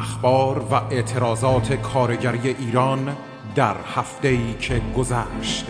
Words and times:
اخبار 0.00 0.58
و 0.58 0.74
اعتراضات 0.74 1.72
کارگری 1.72 2.48
ایران 2.48 3.16
در 3.54 3.76
هفته 3.94 4.28
ای 4.28 4.54
که 4.54 4.80
گذشت. 4.96 5.66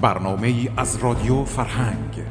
برنامه 0.00 0.46
ای 0.48 0.70
از 0.76 0.96
رادیو 0.96 1.44
فرهنگ. 1.44 2.22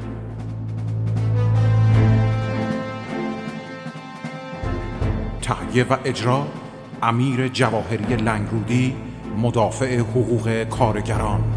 تهیه 5.41 5.83
و 5.83 5.97
اجرا 6.05 6.47
امیر 7.01 7.47
جواهری 7.47 8.15
لنگرودی 8.15 8.95
مدافع 9.37 9.99
حقوق 9.99 10.63
کارگران. 10.63 11.56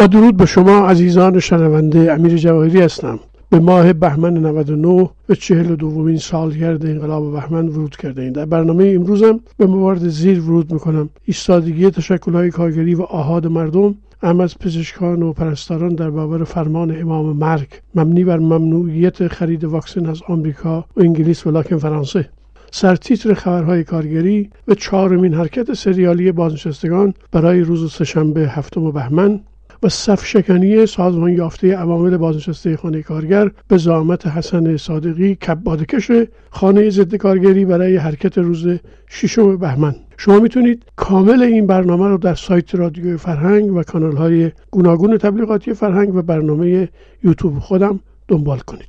با 0.00 0.06
درود 0.06 0.36
به 0.36 0.46
شما 0.46 0.86
عزیزان 0.86 1.40
شنونده 1.40 2.12
امیر 2.12 2.36
جواهری 2.36 2.80
هستم. 2.80 3.20
به 3.50 3.58
ماه 3.58 3.92
بهمن 3.92 4.34
99 4.34 5.10
به 5.26 5.36
چهل 5.36 5.74
دومین 5.74 6.16
سالگرد 6.16 6.86
انقلاب 6.86 7.32
بهمن 7.32 7.68
ورود 7.68 7.96
کرده 7.96 8.22
ایم 8.22 8.32
در 8.32 8.44
برنامه 8.44 8.92
امروزم 8.96 9.40
به 9.56 9.66
موارد 9.66 10.08
زیر 10.08 10.40
ورود 10.40 10.72
می‌کنم. 10.72 11.08
ایستادگی 11.24 11.90
تشکلهای 11.90 12.50
کارگری 12.50 12.94
و 12.94 13.02
آهاد 13.02 13.46
مردم 13.46 13.94
ام 14.22 14.40
از 14.40 14.58
پزشکان 14.58 15.22
و 15.22 15.32
پرستاران 15.32 15.94
در 15.94 16.10
برابر 16.10 16.44
فرمان 16.44 17.00
امام 17.00 17.36
مرگ 17.36 17.68
مبنی 17.94 18.24
بر 18.24 18.38
ممنوعیت 18.38 19.28
خرید 19.28 19.64
واکسن 19.64 20.06
از 20.06 20.22
آمریکا 20.28 20.84
و 20.96 21.00
انگلیس 21.00 21.46
و 21.46 21.50
لاکن 21.50 21.78
فرانسه. 21.78 22.28
سرتیتر 22.70 23.34
خبرهای 23.34 23.84
کارگری 23.84 24.50
و 24.68 24.74
چهارمین 24.74 25.34
حرکت 25.34 25.72
سریالی 25.72 26.32
بازنشستگان 26.32 27.14
برای 27.32 27.60
روز 27.60 27.92
سهشنبه 27.92 28.40
هفتم 28.40 28.90
بهمن 28.90 29.40
و 29.82 29.88
صف 29.88 30.26
شکنی 30.26 30.86
سازمان 30.86 31.32
یافته 31.32 31.76
عوامل 31.76 32.16
بازنشسته 32.16 32.76
خانه 32.76 33.02
کارگر 33.02 33.50
به 33.68 33.76
زامت 33.76 34.26
حسن 34.26 34.76
صادقی 34.76 35.34
کبادکش 35.34 36.10
خانه 36.50 36.90
ضد 36.90 37.14
کارگری 37.14 37.64
برای 37.64 37.96
حرکت 37.96 38.38
روز 38.38 38.68
ششم 39.08 39.56
بهمن. 39.56 39.94
شما 40.16 40.40
می‌تونید 40.40 40.82
کامل 40.96 41.42
این 41.42 41.66
برنامه 41.66 42.08
رو 42.08 42.18
در 42.18 42.34
سایت 42.34 42.74
رادیو 42.74 43.16
فرهنگ 43.16 43.76
و 43.76 43.82
کانال 43.82 44.16
های 44.16 44.50
گوناگون 44.70 45.18
تبلیغاتی 45.18 45.74
فرهنگ 45.74 46.14
و 46.14 46.22
برنامه 46.22 46.88
یوتیوب 47.24 47.58
خودم 47.58 48.00
دنبال 48.28 48.58
کنید. 48.58 48.88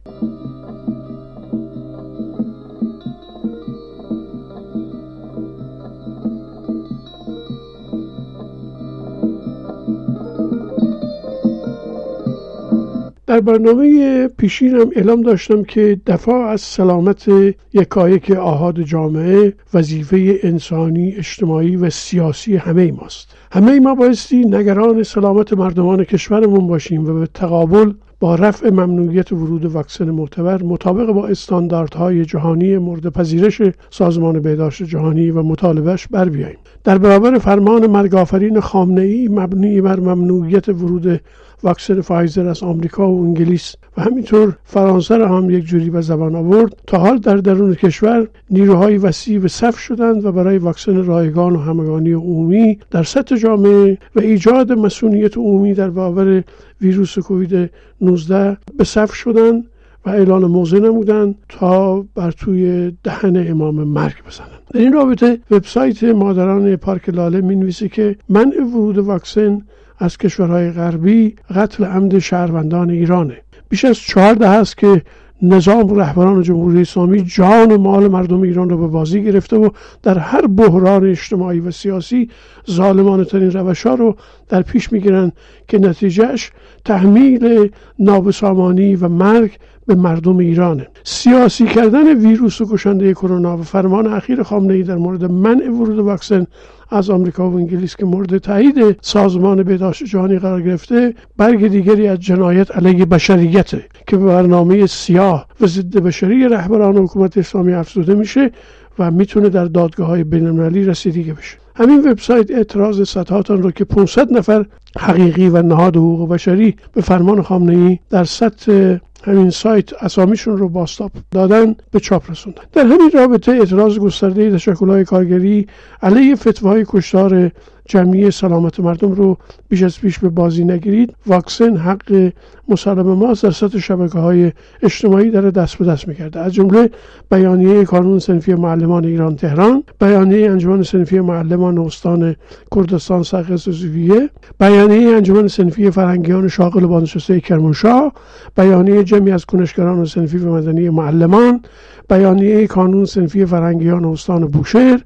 در 13.31 13.39
برنامه 13.39 14.27
پیشینم 14.27 14.89
اعلام 14.95 15.21
داشتم 15.21 15.63
که 15.63 15.99
دفاع 16.07 16.47
از 16.47 16.61
سلامت 16.61 17.25
یکایک 17.73 18.31
آهاد 18.31 18.81
جامعه 18.81 19.53
وظیفه 19.73 20.39
انسانی 20.43 21.15
اجتماعی 21.17 21.75
و 21.75 21.89
سیاسی 21.89 22.55
همه 22.55 22.91
ماست. 22.91 23.35
همه 23.51 23.79
ما 23.79 23.95
بایستی 23.95 24.45
نگران 24.45 25.03
سلامت 25.03 25.53
مردمان 25.53 26.03
کشورمون 26.03 26.67
باشیم 26.67 27.09
و 27.09 27.19
به 27.19 27.27
تقابل 27.33 27.93
با 28.19 28.35
رفع 28.35 28.69
ممنوعیت 28.69 29.31
ورود 29.31 29.65
واکسن 29.65 30.09
معتبر 30.09 30.63
مطابق 30.63 31.11
با 31.11 31.27
استانداردهای 31.27 32.25
جهانی 32.25 32.77
مورد 32.77 33.07
پذیرش 33.07 33.61
سازمان 33.89 34.39
بهداشت 34.39 34.83
جهانی 34.83 35.31
و 35.31 35.43
مطالبهش 35.43 36.07
بر 36.07 36.29
بیاییم. 36.29 36.57
در 36.83 36.97
برابر 36.97 37.37
فرمان 37.37 37.87
مرگافرین 37.87 38.59
خامنه 38.59 39.01
ای 39.01 39.27
مبنی 39.27 39.81
بر 39.81 39.99
ممنوعیت 39.99 40.69
ورود 40.69 41.21
واکسن 41.63 42.01
فایزر 42.01 42.47
از 42.47 42.63
آمریکا 42.63 43.11
و 43.11 43.23
انگلیس 43.23 43.75
و 43.97 44.01
همینطور 44.01 44.57
فرانسه 44.63 45.17
را 45.17 45.37
هم 45.37 45.49
یک 45.49 45.63
جوری 45.63 45.89
به 45.89 46.01
زبان 46.01 46.35
آورد 46.35 46.73
تا 46.87 46.97
حال 46.97 47.17
در 47.17 47.37
درون 47.37 47.75
کشور 47.75 48.27
نیروهای 48.49 48.97
وسیع 48.97 49.39
به 49.39 49.47
صف 49.47 49.77
شدند 49.77 50.25
و 50.25 50.31
برای 50.31 50.57
واکسن 50.57 51.05
رایگان 51.05 51.55
و 51.55 51.59
همگانی 51.59 52.11
عمومی 52.11 52.79
در 52.91 53.03
سطح 53.03 53.35
جامعه 53.35 53.97
و 54.15 54.19
ایجاد 54.19 54.71
مسئولیت 54.71 55.37
عمومی 55.37 55.73
در 55.73 55.89
برابر 55.89 56.43
ویروس 56.81 57.19
کووید 57.19 57.69
19 58.01 58.57
به 58.77 58.83
صف 58.83 59.13
شدند 59.13 59.63
و 60.05 60.09
اعلان 60.09 60.45
موضع 60.45 60.79
نمودند 60.79 61.35
تا 61.49 62.05
بر 62.15 62.31
توی 62.31 62.91
دهن 63.03 63.47
امام 63.47 63.75
مرگ 63.75 64.15
بزنند. 64.27 64.61
در 64.73 64.79
این 64.79 64.93
رابطه 64.93 65.39
وبسایت 65.51 66.03
مادران 66.03 66.75
پارک 66.75 67.09
لاله 67.09 67.41
می 67.41 67.71
که 67.71 68.15
منع 68.29 68.63
ورود 68.63 68.97
واکسن 68.97 69.61
از 70.01 70.17
کشورهای 70.17 70.71
غربی 70.71 71.35
قتل 71.55 71.83
عمد 71.83 72.19
شهروندان 72.19 72.89
ایرانه. 72.89 73.37
بیش 73.69 73.85
از 73.85 73.97
چهار 73.97 74.33
دهه 74.33 74.49
است 74.49 74.77
که 74.77 75.01
نظام 75.41 75.95
رهبران 75.95 76.41
جمهوری 76.41 76.81
اسلامی 76.81 77.21
جان 77.23 77.71
و 77.71 77.77
مال 77.77 78.07
مردم 78.07 78.41
ایران 78.41 78.69
را 78.69 78.77
به 78.77 78.87
بازی 78.87 79.23
گرفته 79.23 79.57
و 79.57 79.69
در 80.03 80.17
هر 80.17 80.47
بحران 80.47 81.09
اجتماعی 81.09 81.59
و 81.59 81.71
سیاسی 81.71 82.29
ظالمانه 82.71 83.25
ترین 83.25 83.51
روش 83.51 83.87
ها 83.87 83.95
رو 83.95 84.15
در 84.49 84.61
پیش 84.61 84.91
می‌گیرند 84.91 85.33
که 85.67 85.79
نتیجهش 85.79 86.51
تحمیل 86.85 87.69
نابسامانی 87.99 88.95
و 88.95 89.07
مرگ 89.07 89.51
به 89.87 89.95
مردم 89.95 90.37
ایرانه. 90.37 90.87
سیاسی 91.03 91.65
کردن 91.65 92.15
ویروس 92.15 92.61
و 92.61 92.65
کشنده 92.73 93.13
کرونا 93.13 93.57
و 93.57 93.63
فرمان 93.63 94.07
اخیر 94.07 94.43
خامنه 94.43 94.73
ای 94.73 94.83
در 94.83 94.95
مورد 94.95 95.25
منع 95.25 95.69
ورود 95.69 95.99
واکسن 95.99 96.47
از 96.91 97.09
آمریکا 97.09 97.49
و 97.49 97.55
انگلیس 97.55 97.95
که 97.95 98.05
مورد 98.05 98.37
تایید 98.37 98.97
سازمان 99.01 99.63
بهداشت 99.63 100.03
جهانی 100.03 100.39
قرار 100.39 100.61
گرفته 100.61 101.13
برگ 101.37 101.67
دیگری 101.67 102.07
از 102.07 102.19
جنایت 102.19 102.71
علیه 102.71 103.05
بشریت 103.05 103.71
که 104.07 104.17
به 104.17 104.25
برنامه 104.25 104.85
سیاه 104.85 105.47
و 105.61 105.67
ضد 105.67 105.97
بشری 105.97 106.49
رهبران 106.49 106.97
حکومت 106.97 107.37
اسلامی 107.37 107.73
افزوده 107.73 108.15
میشه 108.15 108.51
و 108.99 109.11
می‌تونه 109.11 109.49
در 109.49 109.65
دادگاه 109.65 110.07
های 110.07 110.23
بینالمللی 110.23 110.85
رسیدگی 110.85 111.31
بشه. 111.33 111.57
همین 111.75 112.11
وبسایت 112.11 112.51
اعتراض 112.51 113.01
صدهاتان 113.01 113.63
رو 113.63 113.71
که 113.71 113.85
500 113.85 114.33
نفر 114.33 114.65
حقیقی 114.99 115.49
و 115.49 115.61
نهاد 115.61 115.95
حقوق 115.95 116.29
بشری 116.29 116.75
به 116.93 117.01
فرمان 117.01 117.41
خامنه 117.41 117.77
ای 117.77 117.99
در 118.09 118.23
سطح 118.23 118.97
همین 119.23 119.49
سایت 119.49 120.03
اسامیشون 120.03 120.57
رو 120.57 120.69
باستاب 120.69 121.11
دادن 121.31 121.75
به 121.91 121.99
چاپ 121.99 122.31
رسوندن. 122.31 122.61
در 122.73 122.81
همین 122.81 123.11
رابطه 123.13 123.51
اعتراض 123.51 123.97
گسترده 123.97 124.51
تشکلهای 124.51 125.05
کارگری 125.05 125.67
علیه 126.01 126.35
فتوای 126.35 126.85
کشتار 126.87 127.51
جمعی 127.91 128.31
سلامت 128.31 128.79
مردم 128.79 129.11
رو 129.11 129.37
بیش 129.69 129.83
از 129.83 129.99
پیش 129.99 130.19
به 130.19 130.29
بازی 130.29 130.63
نگیرید. 130.63 131.15
واکسن 131.27 131.77
حق 131.77 132.31
مسلم 132.67 133.07
ماست. 133.13 133.43
در 133.43 133.51
سطح 133.51 133.79
شبکه 133.79 134.19
های 134.19 134.51
اجتماعی 134.83 135.31
داره 135.31 135.51
دست 135.51 135.77
به 135.77 135.85
دست 135.85 136.07
می‌کرده. 136.07 136.39
از 136.39 136.53
جمله 136.53 136.89
بیانیه 137.31 137.85
کانون 137.85 138.19
سنفی 138.19 138.53
معلمان 138.53 139.05
ایران 139.05 139.35
تهران 139.35 139.83
بیانیه 139.99 140.51
انجمن 140.51 140.83
سنفی 140.83 141.19
معلمان 141.19 141.77
استان 141.79 142.35
کردستان 142.75 143.23
سرخ 143.23 143.55
سوزیویه 143.55 144.29
بیانیه 144.59 145.15
انجمن 145.15 145.47
سنفی 145.47 145.91
فرهنگیان 145.91 146.47
شاغل 146.47 146.85
بازنشسته 146.85 147.39
کرمانشاه 147.39 148.13
بیانیه 148.57 149.03
جمعی 149.03 149.31
از 149.31 149.45
کنشگران 149.45 149.99
و 149.99 150.05
سنفی 150.05 150.37
و 150.37 150.53
مدنی 150.53 150.89
معلمان 150.89 151.61
بیانیه 152.09 152.67
کانون 152.67 153.05
سنفی 153.05 153.45
فرهنگیان 153.45 154.05
استان 154.05 154.47
بوشهر 154.47 155.01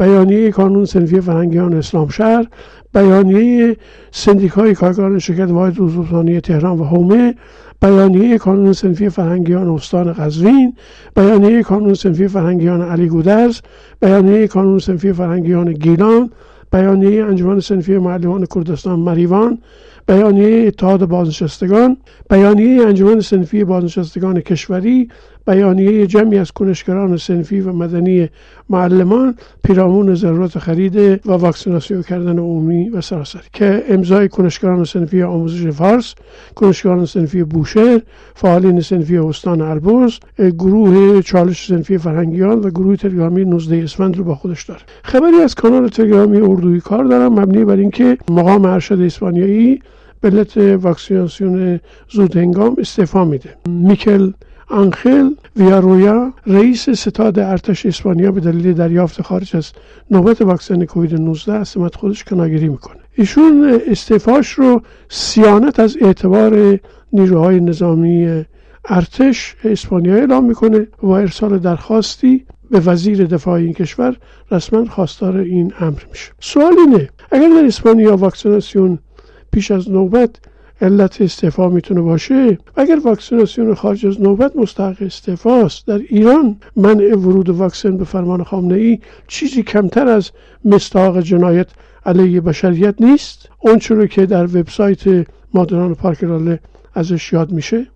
بیانیه 0.00 0.50
کانون 0.50 0.84
سنفی 0.84 1.20
فرهنگیان 1.20 1.74
اسلام 1.74 2.08
شهر 2.08 2.46
بیانیه 2.94 3.76
سندیکای 4.10 4.74
کارگران 4.74 5.18
شرکت 5.18 5.50
واحد 5.50 5.78
روزافزانی 5.78 6.40
تهران 6.40 6.78
و 6.78 6.84
حومه 6.84 7.34
بیانیه 7.82 8.38
کانون 8.38 8.72
سنفی 8.72 9.08
فرهنگیان 9.08 9.68
استان 9.68 10.12
قزوین 10.12 10.76
بیانیه 11.16 11.62
کانون 11.62 11.94
سنفی 11.94 12.28
فرهنگیان 12.28 12.82
علی 12.82 13.08
گودرز 13.08 13.60
بیانیه 14.00 14.46
کانون 14.46 14.78
سنفی 14.78 15.12
فرهنگیان 15.12 15.72
گیلان 15.72 16.30
بیانیه 16.72 17.24
انجمن 17.24 17.60
سنفی 17.60 17.98
معلمان 17.98 18.46
کردستان 18.54 18.98
مریوان 19.00 19.58
بیانیه 20.06 20.66
اتحاد 20.66 21.04
بازنشستگان 21.04 21.96
بیانیه 22.30 22.86
انجمن 22.86 23.20
سنفی 23.20 23.64
بازنشستگان 23.64 24.40
کشوری 24.40 25.08
بیانیه 25.50 26.06
جمعی 26.06 26.38
از 26.38 26.52
کنشگران 26.52 27.16
سنفی 27.16 27.60
و 27.60 27.72
مدنی 27.72 28.28
معلمان 28.68 29.34
پیرامون 29.64 30.14
ضرورت 30.14 30.58
خرید 30.58 30.96
و 30.96 31.32
واکسیناسیون 31.32 32.02
کردن 32.02 32.38
عمومی 32.38 32.88
و 32.88 33.00
سراسری 33.00 33.42
که 33.52 33.84
امضای 33.88 34.28
کنشگران 34.28 34.84
سنفی 34.84 35.22
آموزش 35.22 35.66
فارس 35.66 36.14
کنشگران 36.54 37.06
سنفی 37.06 37.44
بوشهر 37.44 38.00
فعالین 38.34 38.80
سنفی 38.80 39.18
استان 39.18 39.60
البرز 39.60 40.18
گروه 40.38 41.22
چالش 41.22 41.66
سنفی 41.66 41.98
فرهنگیان 41.98 42.58
و 42.58 42.70
گروه 42.70 42.96
تلگرامی 42.96 43.44
19 43.44 43.76
اسفند 43.76 44.16
رو 44.16 44.24
با 44.24 44.34
خودش 44.34 44.64
داره. 44.64 44.80
خبری 45.02 45.36
از 45.36 45.54
کانال 45.54 45.88
تلگرامی 45.88 46.40
اردوی 46.40 46.80
کار 46.80 47.04
دارم 47.04 47.40
مبنی 47.40 47.64
بر 47.64 47.76
اینکه 47.76 48.18
مقام 48.30 48.64
ارشد 48.64 49.00
اسپانیایی 49.00 49.82
به 50.20 50.76
واکسیناسیون 50.76 51.80
زود 52.10 52.36
هنگام 52.36 52.76
استعفا 52.78 53.24
میده. 53.24 53.56
میکل 53.68 54.30
آنخل 54.70 55.30
ویارویا 55.56 56.32
رئیس 56.46 56.90
ستاد 56.90 57.38
ارتش 57.38 57.86
اسپانیا 57.86 58.32
به 58.32 58.40
دلیل 58.40 58.72
دریافت 58.72 59.22
خارج 59.22 59.56
از 59.56 59.72
نوبت 60.10 60.42
واکسن 60.42 60.84
کووید 60.84 61.14
19 61.14 61.52
از 61.52 61.68
سمت 61.68 61.94
خودش 61.94 62.24
کناگیری 62.24 62.68
می‌کنه. 62.68 63.00
ایشون 63.14 63.80
استعفاش 63.86 64.48
رو 64.48 64.82
سیانت 65.08 65.80
از 65.80 65.96
اعتبار 66.00 66.78
نیروهای 67.12 67.60
نظامی 67.60 68.44
ارتش 68.84 69.56
اسپانیا 69.64 70.14
اعلام 70.14 70.44
می‌کنه 70.44 70.86
و 71.02 71.08
ارسال 71.08 71.58
درخواستی 71.58 72.46
به 72.70 72.80
وزیر 72.80 73.26
دفاع 73.26 73.54
این 73.54 73.72
کشور 73.72 74.16
رسما 74.50 74.84
خواستار 74.84 75.36
این 75.36 75.72
امر 75.80 76.00
میشه. 76.10 76.32
سوال 76.40 76.74
اینه 76.78 77.08
اگر 77.30 77.48
در 77.48 77.66
اسپانیا 77.66 78.16
واکسیناسیون 78.16 78.98
پیش 79.52 79.70
از 79.70 79.90
نوبت 79.90 80.30
علت 80.80 81.20
استعفا 81.20 81.68
می‌تونه 81.68 82.00
باشه؟ 82.00 82.58
اگر 82.76 82.98
واکسیناسیون 83.04 83.74
خارج 83.74 84.06
از 84.06 84.20
نوبت 84.20 84.56
مستحق 84.56 84.96
استعفاست 85.00 85.86
در 85.86 85.98
ایران 86.08 86.56
منع 86.76 87.16
ورود 87.16 87.48
واکسن 87.48 87.96
به 87.96 88.04
فرمان 88.04 88.44
خامنه 88.44 88.74
ای 88.74 88.98
چیزی 89.28 89.62
کمتر 89.62 90.08
از 90.08 90.30
مستاق 90.64 91.20
جنایت 91.20 91.66
علیه 92.06 92.40
بشریت 92.40 92.94
نیست؟ 93.00 93.48
اون 93.58 93.80
رو 93.88 94.06
که 94.06 94.26
در 94.26 94.44
وبسایت 94.44 95.26
مادران 95.54 95.94
پارک 95.94 96.24
راله 96.24 96.60
ازش 96.94 97.32
یاد 97.32 97.52
میشه؟ 97.52 97.86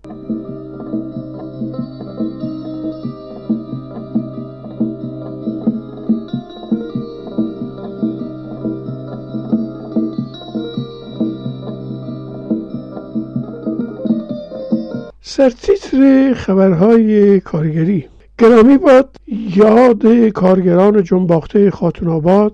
سرتیتر 15.35 16.33
خبرهای 16.33 17.39
کارگری. 17.39 18.05
گرامی 18.37 18.77
باد 18.77 19.15
یاد 19.55 20.07
کارگران 20.27 21.03
جنباخته 21.03 21.71
خاتون 21.71 22.07
آباد 22.07 22.53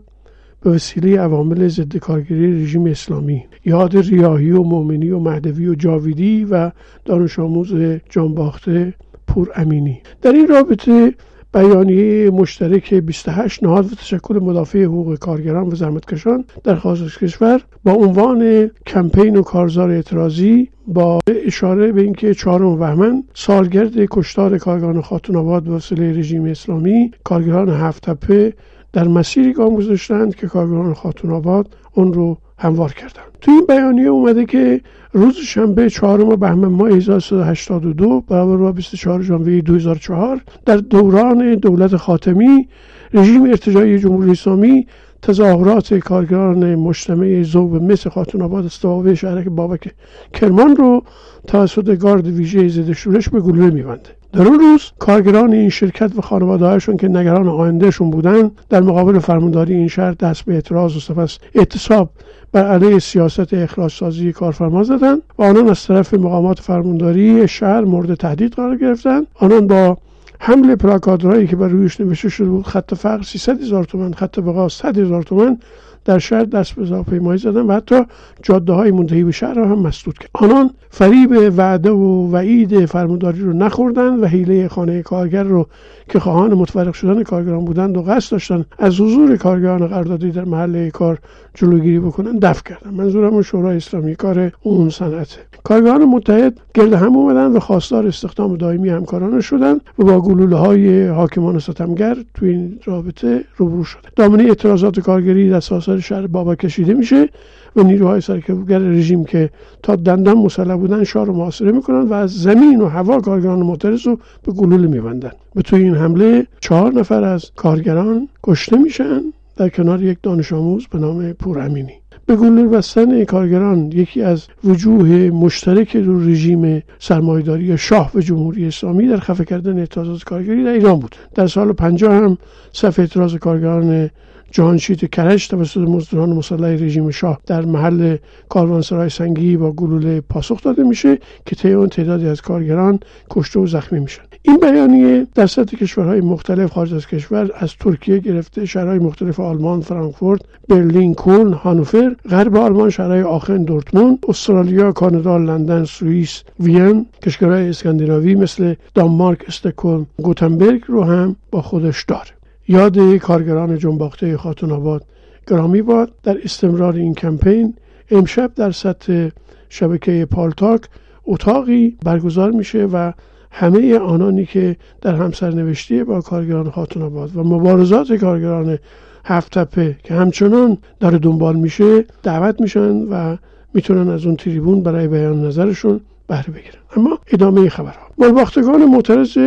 به 0.62 0.70
وسیله 0.70 1.20
عوامل 1.20 1.68
ضد 1.68 1.98
کارگری 1.98 2.64
رژیم 2.64 2.86
اسلامی. 2.86 3.46
یاد 3.66 3.98
ریاهی 3.98 4.52
و 4.52 4.64
مومنی 4.64 5.10
و 5.10 5.20
مهدوی 5.20 5.68
و 5.68 5.76
جاویدی 5.76 6.48
و 6.52 6.72
دانش 7.06 7.40
آموز 7.40 7.74
جانباخته 8.10 8.94
پور 9.28 9.52
امینی 9.56 10.02
در 10.22 10.32
این 10.32 10.48
رابطه 10.48 11.14
بیانیه 11.54 12.30
مشترک 12.30 12.94
28 12.94 13.64
نهاد 13.64 13.86
و 13.86 13.96
تشکل 13.96 14.40
مدافع 14.40 14.84
حقوق 14.84 15.20
کارگران 15.20 15.68
و 15.68 15.76
زحمتکشان 15.76 16.46
در 16.64 16.76
خارج 16.76 17.18
کشور 17.18 17.62
با 17.84 17.92
عنوان 17.92 18.72
کمپین 18.88 19.36
و 19.36 19.42
کارزار 19.42 19.90
اعتراضی 19.90 20.70
با 20.88 21.20
اشاره 21.46 21.92
به 21.92 22.02
اینکه 22.02 22.34
چهارم 22.34 22.80
بهمن 22.80 23.24
سالگرد 23.34 24.06
کشتار 24.12 24.58
کارگران 24.58 25.02
خاتون 25.02 25.36
آباد 25.36 25.64
به 25.64 26.12
رژیم 26.12 26.46
اسلامی 26.46 27.12
کارگران 27.24 27.70
هفت 27.70 28.10
تپه 28.10 28.54
در 28.94 29.08
مسیری 29.08 29.54
گام 29.54 29.76
گذاشتند 29.76 30.36
که 30.36 30.48
کارگران 30.48 30.94
خاتون 30.94 31.32
آباد 31.32 31.76
اون 31.94 32.14
رو 32.14 32.38
هموار 32.62 32.94
کردند 32.94 33.26
تو 33.42 33.52
این 33.52 33.66
بیانیه 33.68 34.08
اومده 34.08 34.46
که 34.46 34.82
روز 35.14 35.36
شنبه 35.38 35.90
چهارم 35.90 36.36
بهمن 36.36 36.68
ماه 36.68 36.90
1382 36.90 38.22
برابر 38.28 38.58
با 38.58 38.72
24 38.72 39.22
ژانویه 39.22 39.62
2004 39.62 40.42
در 40.66 40.78
دوران 40.78 41.56
دولت 41.56 41.96
خاتمی 41.96 42.68
رژیم 43.14 43.44
ارتجاعی 43.44 44.00
جمهوری 44.00 44.32
اسلامی 44.32 44.88
تظاهرات 45.22 45.94
کارگران 45.94 46.76
مجتمع 46.76 47.44
زوب 47.44 47.84
مثل 47.84 48.10
خاتون 48.10 48.42
آباد 48.42 48.66
استوابه 48.66 49.16
شهرک 49.16 49.46
بابک 49.46 49.94
کرمان 50.34 50.76
رو 50.76 51.04
توسط 51.48 51.98
گارد 51.98 52.28
ویژه 52.28 52.70
ضد 52.70 52.92
شورش 52.92 53.30
به 53.30 53.40
گلوله 53.40 53.70
میبنده. 53.70 54.21
در 54.34 54.48
اون 54.48 54.60
روز 54.60 54.92
کارگران 55.00 55.54
این 55.54 55.70
شرکت 55.70 56.12
و 56.18 56.22
خانوادههایشون 56.22 56.98
که 56.98 57.08
نگران 57.08 57.48
آیندهشون 57.48 58.10
بودن 58.10 58.52
در 58.70 58.82
مقابل 58.82 59.20
فرمانداری 59.20 59.74
این 59.74 59.88
شهر 59.88 60.12
دست 60.12 60.46
به 60.46 60.54
اعتراض 60.54 60.98
و 60.98 61.00
سپس 61.00 61.38
اعتصاب 61.56 62.10
بر 62.52 62.68
علیه 62.68 63.00
سیاست 63.00 63.54
اخراج 63.54 63.92
سازی 63.92 64.32
کارفرما 64.32 64.84
زدند 64.84 65.22
و 65.38 65.44
آنان 65.44 65.70
از 65.70 65.84
طرف 65.84 66.14
مقامات 66.14 66.60
فرمانداری 66.60 67.48
شهر 67.48 67.82
مورد 67.82 68.14
تهدید 68.14 68.54
قرار 68.54 68.78
گرفتند 68.78 69.28
آنان 69.36 69.68
با 69.68 69.98
حمل 70.40 70.76
پلاکادرهایی 70.76 71.48
که 71.48 71.56
بر 71.56 71.68
رویش 71.68 72.02
نوشته 72.02 72.30
شده 72.30 72.50
بود 72.50 72.68
خط 72.68 72.94
فقر 72.94 73.22
300 73.22 73.62
هزار 73.62 73.84
تومن 73.84 74.14
خط 74.14 74.40
بقا 74.40 74.70
100 74.70 74.98
هزار 74.98 75.24
تومن 75.24 75.58
در 76.06 76.20
شهر 76.20 76.44
دست 76.44 76.76
به 76.76 76.88
هواپیمایی 76.88 77.38
زدن 77.38 77.62
و 77.62 77.74
حتی 77.74 78.06
جاده 78.44 78.74
های 78.74 78.92
منتهی 78.92 79.24
به 79.24 79.32
شهر 79.32 79.54
را 79.54 79.68
هم 79.68 79.80
مسدود 79.80 80.18
کرد. 80.18 80.30
آنان 80.34 80.70
فریب 80.90 81.54
وعده 81.58 81.92
و 81.92 82.32
وعید 82.32 82.86
فرمانداری 82.86 83.40
رو 83.40 83.54
نخوردن 83.54 84.20
و 84.20 84.26
حیله 84.26 84.68
خانه 84.68 85.02
کارگر 85.02 85.44
رو 85.44 85.68
که 86.10 86.20
خواهان 86.20 86.54
متفرق 86.54 86.94
شدن 86.94 87.24
کارگران 87.24 87.66
بودند 87.66 87.98
و 87.98 88.02
قصد 88.02 88.32
داشتن 88.32 88.66
از 88.78 89.02
حضور 89.02 89.38
کارگران 89.38 89.88
قراردادی 89.88 90.32
در 90.32 90.44
محله 90.44 90.92
کار 90.92 91.18
جلوگیری 91.54 92.00
بکنن 92.00 92.38
دفع 92.38 92.62
کردن 92.64 92.94
منظورم 92.94 93.42
شورای 93.42 93.78
اسلامی 93.78 94.16
کار 94.16 94.52
اون 94.62 94.90
صنعته 94.90 95.38
کارگران 95.64 96.06
متحد 96.06 96.60
گرد 96.74 96.94
هم 96.94 97.16
اومدن 97.16 97.52
و 97.52 97.60
خواستار 97.60 98.08
استخدام 98.08 98.56
دائمی 98.56 98.90
همکاران 98.90 99.42
شدن 99.42 99.74
و 99.74 100.04
با 100.04 100.22
گلوله 100.22 100.56
های 100.56 101.08
حاکمان 101.08 101.60
ستمگر 101.60 102.18
تو 102.34 102.46
این 102.46 102.80
رابطه 102.86 103.44
روبرو 103.58 103.84
شده 103.84 104.02
دامنه 104.16 104.44
اعتراضات 104.44 105.00
کارگری 105.00 105.50
در 105.50 105.60
ساسار 105.92 106.22
شهر 106.22 106.28
بابا 106.28 106.56
کشیده 106.56 106.94
میشه 106.94 107.30
و 107.76 107.84
نیروهای 107.84 108.22
سرکوبگر 108.22 108.80
رژیم 108.80 109.26
که 109.26 109.50
تا 109.84 109.96
دندان 109.96 110.38
مسلح 110.38 110.76
بودن 110.76 111.04
شهر 111.04 111.26
رو 111.26 111.34
محاصره 111.34 111.72
می‌کنن 111.72 112.02
و 112.02 112.14
از 112.14 112.32
زمین 112.42 112.82
و 112.82 112.88
هوا 112.88 113.22
کارگران 113.22 113.60
معترض 113.60 114.08
رو 114.08 114.20
به 114.44 114.52
گلوله 114.52 114.88
میبندن. 114.88 115.32
به 115.56 115.62
توی 115.62 115.84
این 115.84 115.96
حمله 115.96 116.48
چهار 116.60 116.94
نفر 116.94 117.24
از 117.24 117.52
کارگران 117.56 118.28
کشته 118.44 118.78
میشن 118.78 119.22
در 119.58 119.70
کنار 119.70 120.04
یک 120.04 120.18
دانش 120.24 120.54
آموز 120.54 120.88
به 120.88 121.00
نام 121.00 121.34
پور 121.34 121.60
امینی 121.60 121.94
به 122.26 122.36
گلوله 122.36 122.68
بستن 122.68 123.24
کارگران 123.24 123.92
یکی 123.92 124.22
از 124.22 124.48
وجوه 124.64 125.10
مشترک 125.30 125.96
رو 125.96 126.30
رژیم 126.30 126.84
سرمایداری 127.00 127.78
شاه 127.78 128.12
و 128.16 128.20
جمهوری 128.20 128.68
اسلامی 128.68 129.08
در 129.08 129.20
خفه 129.20 129.46
کردن 129.46 129.80
اعتراضات 129.80 130.24
کارگری 130.24 130.64
در 130.64 130.72
ایران 130.72 131.00
بود. 131.00 131.16
در 131.36 131.48
سال 131.48 131.74
50 131.74 132.14
هم 132.14 132.38
صف 132.74 133.00
اعتراض 133.00 133.36
کارگران 133.36 134.10
جهانشید 134.52 135.10
کرج 135.10 135.48
توسط 135.48 135.78
مزدوران 135.78 136.30
مسلح 136.30 136.70
رژیم 136.70 137.12
شاه 137.12 137.40
در 137.46 137.66
محل 137.66 138.18
کاروانسرای 138.50 139.10
سنگی 139.10 139.58
با 139.58 139.72
گلوله 139.72 140.22
پاسخ 140.22 140.62
داده 140.64 140.84
میشه 140.84 141.20
که 141.46 141.56
طی 141.56 141.74
اون 141.74 141.90
تعدادی 141.90 142.28
از 142.28 142.42
کارگران 142.42 143.00
کشته 143.30 143.60
و 143.60 143.68
زخمی 143.68 144.00
میشن. 144.00 144.22
این 144.42 144.58
بیانیه 144.58 145.28
در 145.36 145.48
سطح 145.48 145.78
کشورهای 145.78 146.22
مختلف 146.22 146.72
خارج 146.72 146.94
از 146.94 147.08
کشور 147.08 147.52
از 147.56 147.76
ترکیه 147.80 148.18
گرفته 148.18 148.66
شهرهای 148.66 149.00
مختلف 149.00 149.40
آلمان 149.40 149.82
فرانکفورت 149.82 150.42
برلین 150.70 151.14
کلن 151.14 151.54
هانوفر 151.54 152.16
غرب 152.30 152.56
آلمان 152.56 152.90
شهرهای 152.90 153.22
آخن 153.22 153.64
دورتموند 153.64 154.18
استرالیا 154.28 154.92
کانادا 154.92 155.38
لندن 155.38 155.84
سوئیس 155.84 156.44
وین 156.60 157.06
کشورهای 157.24 157.70
اسکاندیناوی 157.70 158.36
مثل 158.36 158.76
دانمارک 158.94 159.44
استکهلم 159.48 160.06
گوتنبرگ 160.18 160.82
رو 160.88 161.04
هم 161.04 161.36
با 161.52 161.62
خودش 161.62 162.04
داره. 162.04 162.41
یاد 162.68 163.16
کارگران 163.16 163.78
جنباخته 163.78 164.38
خاتون 164.38 164.72
آباد 164.72 165.06
گرامی 165.48 165.82
باد 165.82 166.12
در 166.24 166.38
استمرار 166.44 166.96
این 166.96 167.14
کمپین 167.14 167.74
امشب 168.12 168.52
در 168.56 168.72
سطح 168.72 169.30
شبکه 169.70 170.28
پالتاک 170.32 170.82
اتاقی 171.26 171.98
برگزار 172.06 172.52
میشه 172.52 172.86
و 172.86 173.12
همه 173.52 173.98
آنانی 173.98 174.46
که 174.46 174.76
در 175.02 175.16
همسرنوشتی 175.16 176.04
با 176.04 176.22
کارگران 176.22 176.70
خاتون 176.70 177.04
آباد 177.04 177.36
و 177.36 177.44
مبارزات 177.44 178.14
کارگران 178.14 178.78
هفت 179.26 179.60
تپه 179.60 179.96
که 180.04 180.14
همچنان 180.14 180.78
داره 181.00 181.18
دنبال 181.18 181.56
میشه 181.56 182.06
دعوت 182.24 182.62
میشن 182.62 182.92
و 182.92 183.38
می‌تونن 183.74 184.10
از 184.10 184.26
اون 184.26 184.36
تریبون 184.36 184.84
برای 184.84 185.08
بیان 185.08 185.46
نظرشون 185.46 186.02
بهره 186.28 186.50
بگیرن. 186.54 186.82
اما 186.96 187.20
ادامه 187.34 187.70
خبرها. 187.70 188.08
مالباختگان 188.18 188.86
معترض 188.86 189.38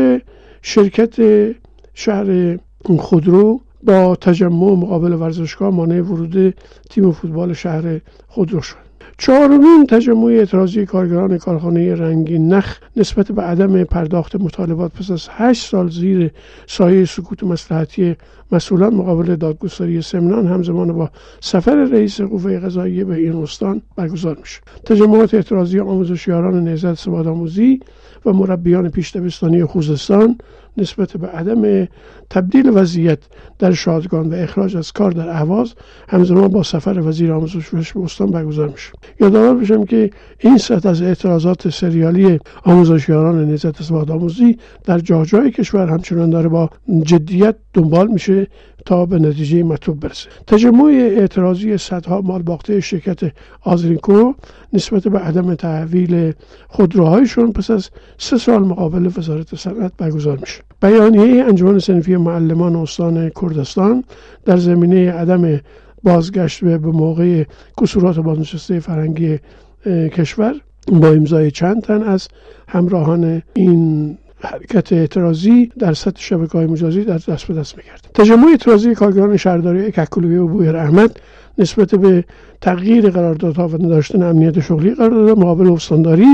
شرکت 0.63 1.15
شهر 1.95 2.59
خودرو 2.99 3.61
با 3.83 4.17
تجمع 4.17 4.73
مقابل 4.73 5.13
ورزشگاه 5.13 5.71
مانع 5.71 6.01
ورود 6.01 6.55
تیم 6.91 7.13
فوتبال 7.13 7.53
شهر 7.53 8.01
خودرو 8.29 8.61
شد. 8.61 8.85
چهارمین 9.19 9.87
تجمع 9.89 10.25
اعتراضی 10.25 10.87
کارگران 10.87 11.39
کارخانه 11.39 11.95
رنگین 11.95 12.53
نخ 12.53 12.79
نسبت 12.97 13.33
به 13.33 13.43
عدم 13.43 13.85
پرداخت 13.85 14.37
مطالبات 14.37 14.93
پس 14.93 15.11
از 15.11 15.29
هشت 15.31 15.71
سال 15.71 15.91
زیر 15.91 16.31
سایه 16.67 17.05
سکوت 17.05 17.45
مسلحتی 17.45 18.17
مسئولان 18.53 18.95
مقابل 18.95 19.37
دادگستری 19.37 20.03
سمنان 20.03 20.47
همزمان 20.47 20.93
با 20.93 21.11
سفر 21.41 21.85
رئیس 21.85 22.21
قوه 22.21 22.59
قضاییه 22.59 23.05
به 23.05 23.15
این 23.15 23.43
استان 23.43 23.83
برگزار 23.97 24.37
میشه 24.41 24.61
تجمعات 24.87 25.35
اعتراضی 25.35 25.81
آموزشیاران 25.81 26.65
نهضت 26.65 26.95
سواد 26.95 27.27
آموزی 27.27 27.81
و 28.27 28.33
مربیان 28.33 28.89
پیش 28.89 29.17
خوزستان 29.67 30.39
نسبت 30.77 31.17
به 31.17 31.27
عدم 31.27 31.89
تبدیل 32.31 32.71
وضعیت 32.75 33.19
در 33.59 33.73
شادگان 33.73 34.35
و 34.35 34.35
اخراج 34.35 34.77
از 34.77 34.93
کار 34.93 35.11
در 35.11 35.29
اهواز 35.29 35.75
همزمان 36.09 36.49
با 36.49 36.63
سفر 36.63 37.01
وزیر 37.01 37.33
آموزش 37.33 37.93
به 37.93 38.01
استان 38.03 38.31
برگزار 38.31 38.69
میشه 38.69 38.93
یادآور 39.21 39.55
بشم 39.55 39.85
که 39.85 40.11
این 40.39 40.59
سطح 40.59 40.89
از 40.89 41.03
اعتراضات 41.03 41.69
سریالی 41.69 42.39
آموزشیاران 42.65 43.45
نهضت 43.45 43.83
سواد 43.83 44.11
آموزی 44.11 44.59
در 44.85 44.99
جاهای 44.99 45.51
کشور 45.51 45.89
همچنان 45.89 46.31
داره 46.31 46.49
با 46.49 46.71
جدیت 47.05 47.57
دنبال 47.75 48.09
میشه 48.09 48.47
تا 48.87 49.07
به 49.07 49.19
نتیجه 49.19 49.63
مطلوب 49.63 50.01
برسه. 50.01 50.29
تجمع 50.47 50.85
اعتراضی 51.19 51.79
صدها 51.79 52.21
مال 52.21 52.43
باخته 52.43 52.81
شرکت 52.81 53.33
آزرینکو 53.63 54.33
نسبت 54.73 55.09
به 55.09 55.19
عدم 55.19 55.55
تحویل 55.55 56.33
خودروهایشون 56.69 57.53
پس 57.53 57.71
از 57.71 57.91
سه 58.19 58.39
سال 58.39 58.63
مقابل 58.63 59.11
وزارت 59.17 59.55
صنعت 59.55 59.93
برگزار 59.99 60.39
میشه. 60.39 60.64
بیانیه 60.83 61.45
انجمن 61.45 61.79
صنفی 61.79 62.17
معلمان 62.17 62.77
استان 62.77 63.31
کردستان 63.41 64.05
در 64.45 64.57
زمینه 64.57 65.13
عدم 65.13 65.61
بازگشت 66.03 66.65
به 66.65 66.79
موقع 66.79 67.45
کسورات 67.81 68.19
بازنشسته 68.19 68.81
فرنگی 68.81 69.39
کشور 69.87 70.55
با 70.93 71.09
امضای 71.09 71.51
چند 71.51 71.83
تن 71.83 72.03
از 72.03 72.29
همراهان 72.69 73.43
این 73.55 74.19
حرکت 74.41 74.93
اعتراضی 74.93 75.73
در 75.79 75.93
سطح 75.93 76.21
شبکه 76.23 76.53
های 76.53 76.67
مجازی 76.67 77.05
در 77.05 77.19
دست 77.19 77.47
به 77.47 77.55
دست 77.55 77.77
می‌کرد 77.77 78.11
تجمع 78.15 78.47
اعتراضی 78.51 78.95
کارگران 78.95 79.37
شهرداری 79.37 79.93
ککلوی 79.93 80.37
و 80.37 80.47
بویر 80.47 80.77
احمد 80.77 81.21
نسبت 81.59 81.95
به 81.95 82.25
تغییر 82.65 83.11
قراردادها 83.11 83.69
و 83.69 83.75
نداشتن 83.75 84.23
امنیت 84.23 84.61
شغلی 84.61 84.95
قرارداد 84.95 85.39
مقابل 85.39 85.71
استانداری 85.71 86.27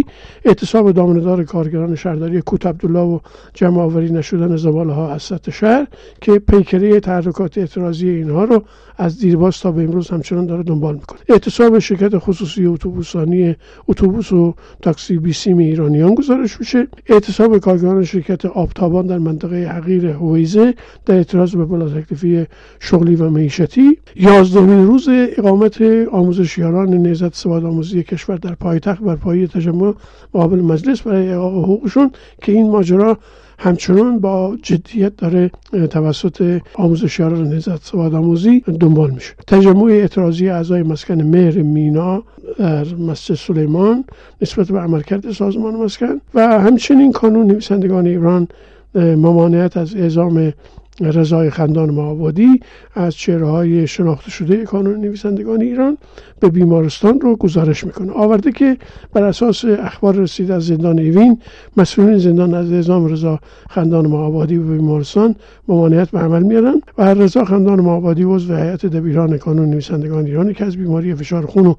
اعتصاب 0.45 0.93
دامندار 0.93 1.45
کارگران 1.45 1.95
شهرداری 1.95 2.41
کوت 2.41 2.67
عبدالله 2.67 3.01
و 3.01 3.19
جمع 3.55 3.81
آوری 3.81 4.13
نشدن 4.13 4.57
زباله 4.57 4.93
ها 4.93 5.15
از 5.15 5.23
سطح 5.23 5.53
شهر 5.53 5.87
که 6.21 6.39
پیکره 6.39 7.01
تحرکات 7.01 7.59
اعتراضی 7.59 8.09
اینها 8.09 8.45
رو 8.45 8.63
از 8.97 9.19
دیرباز 9.19 9.61
تا 9.61 9.73
به 9.73 9.83
امروز 9.83 10.11
همچنان 10.11 10.47
داره 10.47 10.63
دنبال 10.63 10.95
می‌کنه. 10.95 11.19
اعتصاب 11.29 11.79
شرکت 11.79 12.19
خصوصی 12.19 12.67
اتوبوسانی 12.67 13.57
اتوبوس 13.89 14.33
و 14.33 14.55
تاکسی 14.83 15.19
بیسیم 15.19 15.59
ایرانیان 15.59 16.15
گزارش 16.15 16.61
میشه. 16.61 16.89
اعتصاب 17.07 17.59
کارگران 17.59 18.05
شرکت 18.05 18.47
آبتابان 18.47 19.07
در 19.07 19.19
منطقه 19.19 19.57
حقیر 19.57 20.07
هویزه 20.07 20.75
در 21.07 21.15
اعتراض 21.15 21.55
به 21.55 21.65
بلا 21.65 21.89
تکلیفی 21.89 22.47
شغلی 22.81 23.17
و 23.17 23.31
معیشتی. 23.31 23.99
یازدهمین 24.17 24.87
روز 24.87 25.09
اقامت 25.39 25.83
آموزشیاران 26.21 26.89
نهضت 26.89 27.35
سواد 27.35 27.65
آموزی 27.65 28.03
کشور 28.03 28.37
در 28.37 28.55
پایتخت 28.55 29.03
بر 29.03 29.17
پایه 29.17 29.47
تجمع 29.47 29.95
مقابل 30.35 30.61
مجلس 30.61 31.03
برای 31.03 31.33
اقاق 31.33 31.65
حقوقشون 31.65 32.11
که 32.43 32.53
این 32.53 32.71
ماجرا 32.71 33.19
همچنان 33.59 34.19
با 34.19 34.57
جدیت 34.63 35.17
داره 35.17 35.51
توسط 35.91 36.61
آموزشیاران 36.75 37.49
نهضت 37.49 37.85
سواد 37.85 38.15
آموزی 38.15 38.61
دنبال 38.61 39.11
میشه. 39.11 39.35
تجمع 39.47 39.85
اعتراضی 39.85 40.49
اعضای 40.49 40.83
مسکن 40.83 41.23
مهر 41.23 41.63
مینا 41.63 42.23
در 42.59 42.85
مسجد 42.95 43.35
سلیمان 43.35 44.05
نسبت 44.43 44.69
به 44.69 44.79
عملکرد 44.79 45.33
سازمان 45.33 45.75
مسکن 45.75 46.21
و 46.35 46.61
همچنین 46.61 47.13
کانون 47.13 47.47
نویسندگان 47.47 48.07
ایران 48.07 48.49
ممانعت 48.95 49.77
از 49.77 49.95
اعزام 49.95 50.53
رضای 51.01 51.51
خندان 51.51 51.91
معابادی 51.91 52.61
از 52.95 53.15
چهره 53.15 53.47
های 53.47 53.87
شناخته 53.87 54.31
شده 54.31 54.65
کانون 54.65 55.01
نویسندگان 55.01 55.61
ایران 55.61 55.99
به 56.41 56.49
بیمارستان 56.49 57.21
رو 57.21 57.37
گزارش 57.37 57.85
می‌کنه. 57.85 58.13
آورده 58.13 58.53
که 58.53 58.77
بر 59.13 59.23
اساس 59.23 59.65
اخبار 59.65 60.15
رسید 60.15 60.51
از 60.51 60.67
زندان 60.67 60.99
ایوین 60.99 61.39
مسئولین 61.77 62.19
زندان 62.19 62.55
از 62.55 62.73
اعزام 62.73 63.07
رضا 63.07 63.39
خندان 63.71 64.07
معابادی 64.07 64.59
به 64.59 64.65
بیمارستان 64.65 65.35
ممانعت 65.69 66.11
به 66.11 66.19
عمل 66.19 66.43
میارن 66.43 66.83
و 66.99 67.15
رضا 67.15 67.45
خندان 67.45 67.81
معابادی 67.81 68.23
عضو 68.23 68.55
هیئت 68.55 68.87
دبیران 68.87 69.39
کانون 69.39 69.71
نویسندگان 69.71 70.25
ایران 70.25 70.53
که 70.53 70.65
از 70.65 70.77
بیماری 70.77 71.15
فشار 71.15 71.47
خون 71.47 71.67
و 71.67 71.75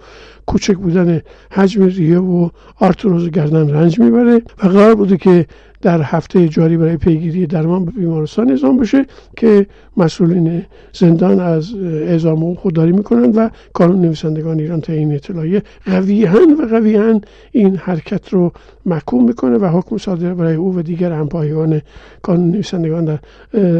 کوچک 0.46 0.75
بودن 0.77 1.22
حجم 1.51 1.84
ریه 1.84 2.20
و 2.20 2.50
آرتروز 2.80 3.30
گردن 3.30 3.70
رنج 3.70 4.00
می‌بره 4.00 4.36
و 4.36 4.68
قرار 4.68 4.96
بوده 4.96 5.18
که 5.18 5.46
در 5.81 6.01
هفته 6.01 6.47
جاری 6.47 6.77
برای 6.77 6.97
پیگیری 6.97 7.47
درمان 7.47 7.85
به 7.85 7.91
بیمارستان 7.91 8.50
اعزام 8.50 8.77
بشه 8.77 9.05
که 9.38 9.67
مسئولین 9.97 10.65
زندان 10.93 11.39
از 11.39 11.75
اعزام 11.83 12.43
او 12.43 12.55
خودداری 12.55 12.91
می‌کنند 12.91 13.38
و 13.38 13.50
کانون 13.73 14.01
نویسندگان 14.01 14.59
ایران 14.59 14.81
تا 14.81 14.93
این 14.93 15.13
اطلاعیه 15.13 15.63
قویهن 15.85 16.53
و 16.59 16.65
قویهن 16.69 17.21
این 17.51 17.75
حرکت 17.75 18.29
رو 18.29 18.51
محکوم 18.85 19.25
می‌کنه 19.25 19.57
و 19.57 19.65
حکم 19.65 19.97
صادر 19.97 20.33
برای 20.33 20.55
او 20.55 20.75
و 20.75 20.81
دیگر 20.81 21.11
همپایگان 21.11 21.81
کانون 22.21 22.51
نویسندگان 22.51 23.05
در 23.05 23.19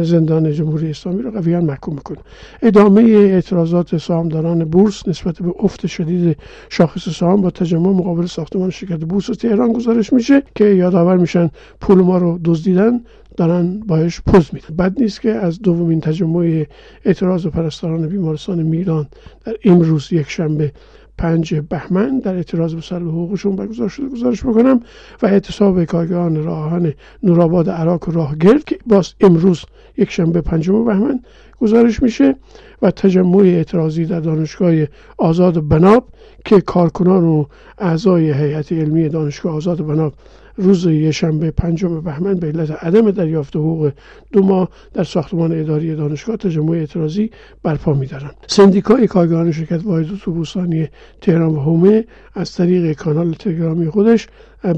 زندان 0.02 0.52
جمهوری 0.52 0.90
اسلامی 0.90 1.22
رو 1.22 1.30
قویهن 1.30 1.64
محکوم 1.64 1.94
می‌کنه. 1.94 2.18
ادامه 2.62 3.02
اعتراضات 3.02 3.96
سهامداران 3.96 4.64
بورس 4.64 5.08
نسبت 5.08 5.42
به 5.42 5.54
افت 5.58 5.86
شدید 5.86 6.36
شاخص 6.68 7.08
سهام 7.08 7.40
با 7.40 7.50
تجمع 7.50 7.88
مقابل 7.88 8.26
ساختمان 8.26 8.70
شرکت 8.70 9.00
بورس 9.04 9.26
تهران 9.26 9.72
گزارش 9.72 10.12
میشه 10.12 10.42
که 10.54 10.64
یادآور 10.64 11.16
میشن 11.16 11.50
پول 11.80 11.91
ما 12.00 12.18
رو 12.18 12.40
دزدیدن 12.44 13.00
دارن 13.36 13.80
باش 13.80 14.20
پوز 14.20 14.50
میدن. 14.52 14.76
بد 14.76 15.00
نیست 15.00 15.20
که 15.20 15.30
از 15.30 15.62
دومین 15.62 16.00
تجمع 16.00 16.66
اعتراض 17.04 17.46
پرستاران 17.46 18.08
بیمارستان 18.08 18.62
میلان 18.62 19.06
در 19.44 19.54
امروز 19.64 20.12
یک 20.12 20.30
شنبه 20.30 20.72
پنج 21.18 21.54
بهمن 21.54 22.18
در 22.18 22.34
اعتراض 22.34 22.74
به 22.74 22.80
سلب 22.80 23.08
حقوقشون 23.08 23.56
برگزار 23.56 23.88
شده 23.88 24.08
گزارش 24.08 24.42
بکنم 24.42 24.80
و 25.22 25.26
اعتصاب 25.26 25.84
کارگران 25.84 26.44
راهان 26.44 26.94
نورآباد 27.22 27.70
عراق 27.70 28.08
و 28.08 28.12
راهگرد 28.12 28.64
که 28.64 28.78
باز 28.86 29.14
امروز 29.20 29.64
یک 29.96 30.10
شنبه 30.10 30.40
پنجم 30.40 30.84
بهمن 30.84 31.20
گزارش 31.60 32.02
میشه 32.02 32.36
و 32.82 32.90
تجمع 32.90 33.36
اعتراضی 33.36 34.04
در 34.04 34.20
دانشگاه 34.20 34.74
آزاد 35.18 35.68
بناب 35.68 36.08
که 36.44 36.60
کارکنان 36.60 37.24
و 37.24 37.44
اعضای 37.78 38.32
هیئت 38.32 38.72
علمی 38.72 39.08
دانشگاه 39.08 39.54
آزاد 39.54 39.86
بناب 39.86 40.12
روز 40.56 40.88
شنبه 40.88 41.50
پنجم 41.50 42.00
بهمن 42.00 42.34
به 42.34 42.46
علت 42.46 42.70
عدم 42.70 43.10
دریافت 43.10 43.56
حقوق 43.56 43.92
دو 44.32 44.42
ماه 44.42 44.68
در 44.94 45.04
ساختمان 45.04 45.60
اداری 45.60 45.94
دانشگاه 45.94 46.36
تجمع 46.36 46.70
اعتراضی 46.70 47.30
برپا 47.62 47.92
میدارند. 47.92 48.34
سندیکای 48.46 49.06
کارگران 49.06 49.52
شرکت 49.52 49.80
واحد 49.84 50.12
اتوبوسانی 50.12 50.88
تهران 51.20 51.54
و 51.54 51.60
هومه 51.60 52.04
از 52.34 52.52
طریق 52.52 52.92
کانال 52.92 53.32
تلگرامی 53.32 53.90
خودش 53.90 54.28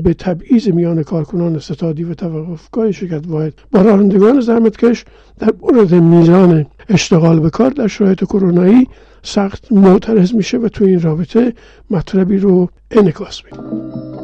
به 0.03 0.15
تبعیض 0.15 0.69
میان 0.69 1.03
کارکنان 1.03 1.59
ستادی 1.59 2.05
و 2.05 2.15
توقفگاه 2.15 2.93
شرکت 2.93 3.23
واحد 3.27 3.55
با 3.73 3.83
رانندگان 3.83 4.41
زحمتکش 4.41 5.05
در 5.39 5.51
مورد 5.63 5.95
میزان 5.95 6.67
اشتغال 6.89 7.41
به 7.41 7.51
کار 7.51 7.71
در 7.71 7.87
شرایط 7.87 8.25
کرونایی 8.25 8.89
سخت 9.23 9.73
معترض 9.73 10.35
میشه 10.35 10.59
و 10.59 10.69
تو 10.69 10.85
این 10.85 11.01
رابطه 11.01 11.53
مطلبی 11.91 12.39
رو 12.39 12.69
انکاس 12.91 13.43
میده. 13.45 14.24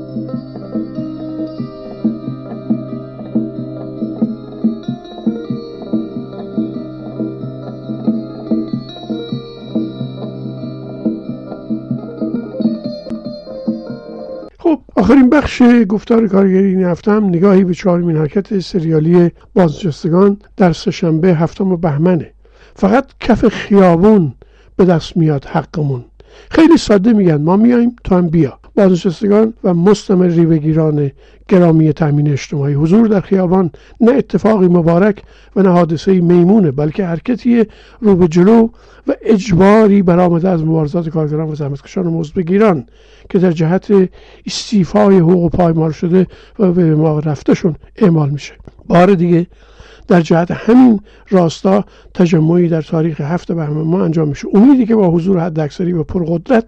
آخرین 15.00 15.30
بخش 15.30 15.62
گفتار 15.88 16.28
کارگری 16.28 16.66
این 16.66 16.85
هفته 16.85 17.12
هم 17.12 17.25
نگاهی 17.25 17.64
به 17.64 17.75
چهارمین 17.75 18.16
حرکت 18.16 18.59
سریالی 18.59 19.30
بازنشستگان 19.54 20.38
در 20.57 20.73
سهشنبه 20.73 21.28
هفتم 21.28 21.76
بهمنه. 21.76 22.33
فقط 22.75 23.07
کف 23.21 23.49
خیابون 23.49 24.35
به 24.76 24.85
دست 24.85 25.16
میاد 25.16 25.45
حقمون. 25.45 26.04
خیلی 26.50 26.76
ساده 26.76 27.12
میگن 27.12 27.42
ما 27.42 27.57
میایم 27.57 27.97
تو 28.04 28.14
هم 28.14 28.28
بیا. 28.28 28.60
بازنشستگان 28.77 29.55
و 29.65 29.75
مستمری 29.75 30.47
بگیران 30.47 31.11
گرامی 31.49 31.93
تامین 31.93 32.33
اجتماعی. 32.33 32.75
حضور 32.75 33.09
در 33.09 33.21
خیابان 33.21 33.71
نه 34.00 34.12
اتفاقی 34.12 34.69
مبارک 34.69 35.23
و 35.57 35.62
نه 35.62 35.69
حادثه 35.69 36.21
میمونه 36.21 36.71
بلکه 36.71 37.07
حرکتی 37.07 37.65
رو 38.00 38.17
به 38.17 38.29
جلو 38.29 38.69
و 39.07 39.15
اجباری 39.23 40.03
برآمده 40.03 40.49
از 40.49 40.65
مبارزات 40.65 41.09
کارگران 41.09 41.49
و 41.49 41.55
زحمتکشان 41.55 42.07
و 42.07 42.25
بگیران 42.37 42.87
که 43.31 43.39
در 43.39 43.53
جهت 43.53 43.93
استیفای 44.47 45.19
حقوق 45.19 45.53
پایمال 45.53 45.93
شده 45.93 46.27
و 46.59 46.73
به 46.73 46.95
ما 46.95 47.19
رفتهشون 47.19 47.77
اعمال 47.97 48.31
میشه. 48.31 48.55
بار 48.89 49.15
دیگه 49.15 49.47
در 50.09 50.21
جهت 50.21 50.50
همین 50.50 51.00
راستا 51.29 51.85
تجمعی 52.15 52.69
در 52.69 52.83
تاریخ 52.83 53.21
هفت 53.21 53.53
بهمن 53.53 53.83
ما 53.83 54.05
انجام 54.05 54.29
میشه. 54.29 54.49
امیدی 54.55 54.87
که 54.87 54.95
با 54.95 55.11
حضور 55.11 55.39
حداکثری 55.39 55.93
و 55.93 56.03
پرقدرت 56.03 56.65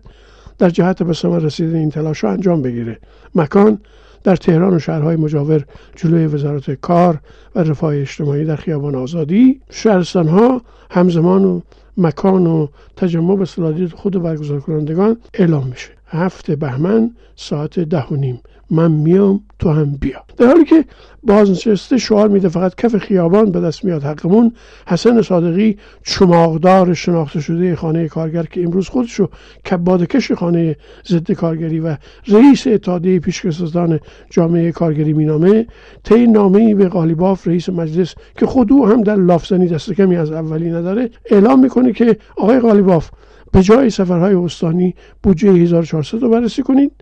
در 0.62 0.70
جهت 0.70 1.02
به 1.02 1.12
ثمر 1.12 1.38
رسیدن 1.38 1.76
این 1.76 1.90
تلاش 1.90 2.24
انجام 2.24 2.62
بگیره. 2.62 2.98
مکان 3.34 3.78
در 4.24 4.36
تهران 4.36 4.74
و 4.74 4.78
شهرهای 4.78 5.16
مجاور 5.16 5.64
جلوی 5.96 6.26
وزارت 6.26 6.70
کار 6.70 7.20
و 7.54 7.60
رفاه 7.60 7.96
اجتماعی 7.96 8.44
در 8.44 8.56
خیابان 8.56 8.94
آزادی. 8.94 9.60
شهرستان 9.70 10.28
ها 10.28 10.62
همزمان 10.90 11.44
و 11.44 11.60
مکان 11.96 12.46
و 12.46 12.66
تجمع 12.96 13.36
به 13.36 13.44
صلاحیت 13.44 13.92
خود 13.92 14.22
برگزار 14.22 14.60
کنندگان 14.60 15.16
اعلام 15.34 15.66
میشه. 15.66 15.90
هفت 16.06 16.50
بهمن 16.50 17.10
ساعت 17.36 17.80
ده 17.80 18.06
و 18.06 18.16
نیم. 18.16 18.40
من 18.72 18.90
میام 18.90 19.40
تو 19.58 19.70
هم 19.70 19.96
بیا. 20.00 20.24
در 20.36 20.46
حالی 20.46 20.64
که 20.64 20.84
بازنشسته 21.22 21.98
شعار 21.98 22.28
میده 22.28 22.48
فقط 22.48 22.74
کف 22.74 22.96
خیابان 22.96 23.50
به 23.50 23.60
دست 23.60 23.84
میاد 23.84 24.02
حقمون. 24.02 24.52
حسن 24.86 25.22
صادقی 25.22 25.76
چماقدار 26.04 26.94
شناخته 26.94 27.40
شده 27.40 27.76
خانه 27.76 28.08
کارگر 28.08 28.42
که 28.42 28.62
امروز 28.62 28.88
خودشو 28.88 29.28
کبادکش 29.70 30.32
خانه 30.32 30.76
ضد 31.08 31.32
کارگری 31.32 31.80
و 31.80 31.96
رئیس 32.28 32.66
اتحادیه 32.66 33.20
پیشکسوتان 33.20 34.00
جامعه 34.30 34.72
کارگری 34.72 35.12
مینامه 35.12 35.66
طی 36.04 36.26
نامه 36.26 36.74
به 36.74 36.88
قالیباف 36.88 37.48
رئیس 37.48 37.68
مجلس 37.68 38.14
که 38.38 38.46
خود 38.46 38.72
او 38.72 38.88
هم 38.88 39.02
در 39.02 39.16
لافزنی 39.16 39.68
دست 39.68 39.92
کمی 39.92 40.16
از 40.16 40.32
اولی 40.32 40.70
نداره 40.70 41.10
اعلام 41.30 41.60
می‌کنه 41.60 41.92
که 41.92 42.16
آقای 42.36 42.60
قالیباف 42.60 43.10
به 43.52 43.62
جای 43.62 43.90
سفرهای 43.90 44.34
استانی 44.34 44.94
بودجه 45.22 45.48
1400 45.48 46.22
رو 46.22 46.30
بررسی 46.30 46.62
کنید. 46.62 46.92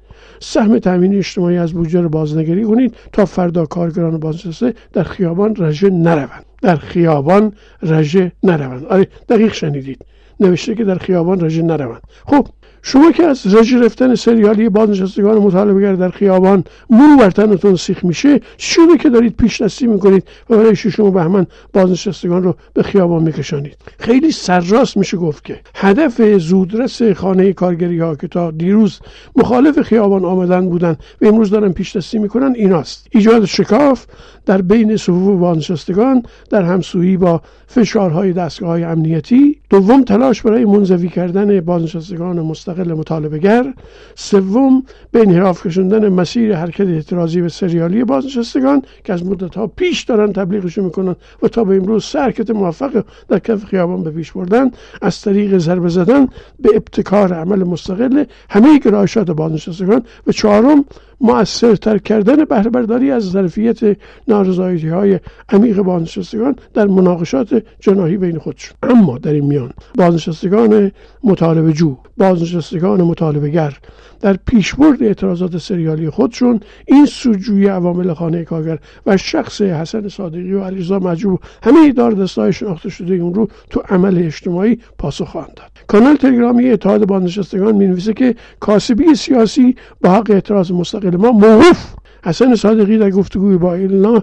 سهم 0.40 0.78
تامین 0.78 1.14
اجتماعی 1.14 1.58
از 1.58 1.72
بودجه 1.72 2.00
رو 2.00 2.08
بازنگری 2.08 2.64
کنید 2.64 2.96
تا 3.12 3.24
فردا 3.24 3.66
کارگران 3.66 4.18
بازنشسته 4.18 4.74
در 4.92 5.02
خیابان 5.02 5.54
رژه 5.58 5.90
نروند. 5.90 6.44
در 6.62 6.76
خیابان 6.76 7.52
رژه 7.82 8.32
نروند. 8.42 8.84
آره 8.84 9.08
دقیق 9.28 9.52
شنیدید. 9.52 10.04
نوشته 10.40 10.74
که 10.74 10.84
در 10.84 10.98
خیابان 10.98 11.40
رژه 11.40 11.62
نروند. 11.62 12.02
خب 12.26 12.46
شما 12.82 13.12
که 13.12 13.25
از 13.25 13.54
رژه 13.54 13.78
رفتن 13.80 14.14
سریالی 14.14 14.68
بازنشستگان 14.68 15.38
مطالبه 15.38 15.96
در 15.96 16.10
خیابان 16.10 16.64
مو 16.90 17.16
بر 17.16 17.30
تنتون 17.30 17.76
سیخ 17.76 18.04
میشه 18.04 18.40
شده 18.58 18.96
که 18.96 19.08
دارید 19.08 19.37
پیش 19.37 19.62
دستی 19.62 19.87
می‌کنید 19.87 20.25
و 20.50 20.56
برای 20.56 20.76
ششم 20.76 21.10
بهمن 21.10 21.46
بازنشستگان 21.72 22.42
رو 22.42 22.54
به 22.75 22.82
خیابان 22.82 23.22
میکشانید. 23.22 23.76
خیلی 23.99 24.32
سرراست 24.32 24.96
میشه 24.96 25.16
گفت 25.16 25.44
که 25.44 25.60
هدف 25.75 26.38
زودرس 26.38 27.02
خانه 27.02 27.52
کارگری 27.52 27.99
ها 27.99 28.14
که 28.14 28.28
تا 28.28 28.50
دیروز 28.50 29.00
مخالف 29.37 29.82
خیابان 29.82 30.25
آمدن 30.25 30.68
بودن 30.68 30.96
و 31.22 31.26
امروز 31.26 31.50
دارن 31.50 31.72
پیش 31.72 31.96
دستی 31.96 32.18
می‌کنن 32.18 32.52
ایناست. 32.56 33.06
ایجاد 33.10 33.44
شکاف 33.44 34.06
در 34.46 34.62
بین 34.62 34.96
صفوف 34.96 35.38
بازنشستگان 35.40 36.22
در 36.50 36.62
همسویی 36.62 37.16
با 37.16 37.42
فشارهای 37.66 38.32
دستگاه 38.32 38.68
های 38.68 38.84
امنیتی. 38.84 39.60
دوم 39.70 40.04
تلاش 40.04 40.42
برای 40.42 40.64
منزوی 40.64 41.08
کردن 41.08 41.60
بازنشستگان 41.60 42.38
مستقل 42.70 42.92
مطالبهگر. 42.92 43.74
سوم 44.14 44.82
به 45.12 45.20
انحراف 45.20 45.66
کشوندن 45.66 46.08
مسیر 46.08 46.56
حرکت 46.56 46.86
اعتراضی 46.86 47.40
و 47.40 47.48
سریالی 47.48 48.04
بازنشستگان 48.04 48.82
که 49.04 49.12
از 49.12 49.26
مدت 49.26 49.54
ها 49.54 49.66
پیش 49.66 50.02
دارن 50.02 50.32
تبلیغشون 50.32 50.84
می‌کنن 50.84 51.16
و 51.42 51.48
تا 51.48 51.64
به 51.64 51.76
امروز 51.76 52.04
سرکت 52.04 52.50
موفق 52.50 53.04
در 53.28 53.38
کف 53.38 53.64
خیابان 53.64 54.02
به 54.02 54.10
پیش 54.10 54.32
بردن 54.32 54.70
از 55.02 55.20
طریق 55.20 55.58
ضربه 55.58 55.88
زدن 55.88 56.26
به 56.60 56.70
ابتکار 56.74 57.34
عمل 57.34 57.64
مستقل 57.64 58.24
همه 58.50 58.78
گرایشات 58.78 59.30
بازنشستگان. 59.30 60.02
و 60.26 60.32
چهارم 60.32 60.84
مؤثرتر 61.20 61.98
کردن 61.98 62.44
بهره 62.44 62.70
برداری 62.70 63.10
از 63.10 63.30
ظرفیت 63.30 63.96
نارضایتی 64.28 64.88
های 64.88 65.20
عمیق 65.48 65.82
بازنشستگان 65.82 66.56
در 66.74 66.86
مناقشات 66.86 67.62
جناحی 67.80 68.16
بین 68.16 68.38
خودشون. 68.38 68.76
اما 68.82 69.18
در 69.18 69.32
این 69.32 69.44
میان 69.44 69.72
بازنشستگان 69.98 70.92
مطالبه 71.24 71.72
جو 71.72 71.96
بازنشستگان 72.16 73.02
مطالبه 73.02 73.48
گر 73.50 73.78
در 74.20 74.36
پیشبرد 74.46 75.02
اعتراضات 75.02 75.58
سریالی 75.58 76.10
خودشون 76.10 76.60
این 76.86 77.06
سوجوی 77.06 77.66
عوامل 77.66 78.12
خانه 78.12 78.44
کارگر 78.44 78.78
و 79.06 79.16
شخص 79.16 79.60
حسن 79.60 80.08
صادقی 80.08 80.52
و 80.52 80.64
علیرضا 80.64 80.98
مجوب 80.98 81.40
همه 81.62 81.92
دار 81.92 82.12
دستای 82.12 82.52
شناخته 82.52 82.88
شده 82.88 83.14
اون 83.14 83.34
رو 83.34 83.48
تو 83.70 83.82
عمل 83.88 84.18
اجتماعی 84.18 84.78
پاسخ 84.98 85.28
خواهند 85.28 85.54
داد. 85.54 85.70
کانال 85.86 86.16
تلگرامی 86.16 86.70
اتحاد 86.70 87.06
بازنشستگان 87.06 87.76
می‌نویسه 87.76 88.12
که 88.12 88.34
کاسبی 88.60 89.14
سیاسی 89.14 89.76
با 90.00 90.10
حق 90.10 90.30
اعتراض 90.30 90.72
مستقل 90.72 91.10
ما 91.17 91.33
موقوف. 91.33 91.95
حسن 92.25 92.55
صادقی 92.55 92.99
در 92.99 93.11
گفتگوی 93.11 93.57
با 93.57 93.75
ایلنا 93.75 94.23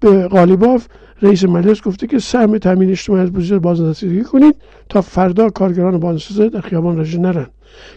به 0.00 0.28
قالیباف 0.28 0.86
رئیس 1.22 1.44
مجلس 1.44 1.82
گفته 1.82 2.06
که 2.06 2.18
سهم 2.18 2.58
تامین 2.58 2.90
اجتماعی 2.90 3.22
از 3.22 3.32
بودجه 3.32 3.58
بازنشستگی 3.58 4.22
کنید 4.22 4.54
تا 4.88 5.00
فردا 5.00 5.50
کارگران 5.50 6.00
بازنشسته 6.00 6.48
در 6.48 6.60
خیابان 6.60 7.00
رژه 7.00 7.18
نرن 7.18 7.46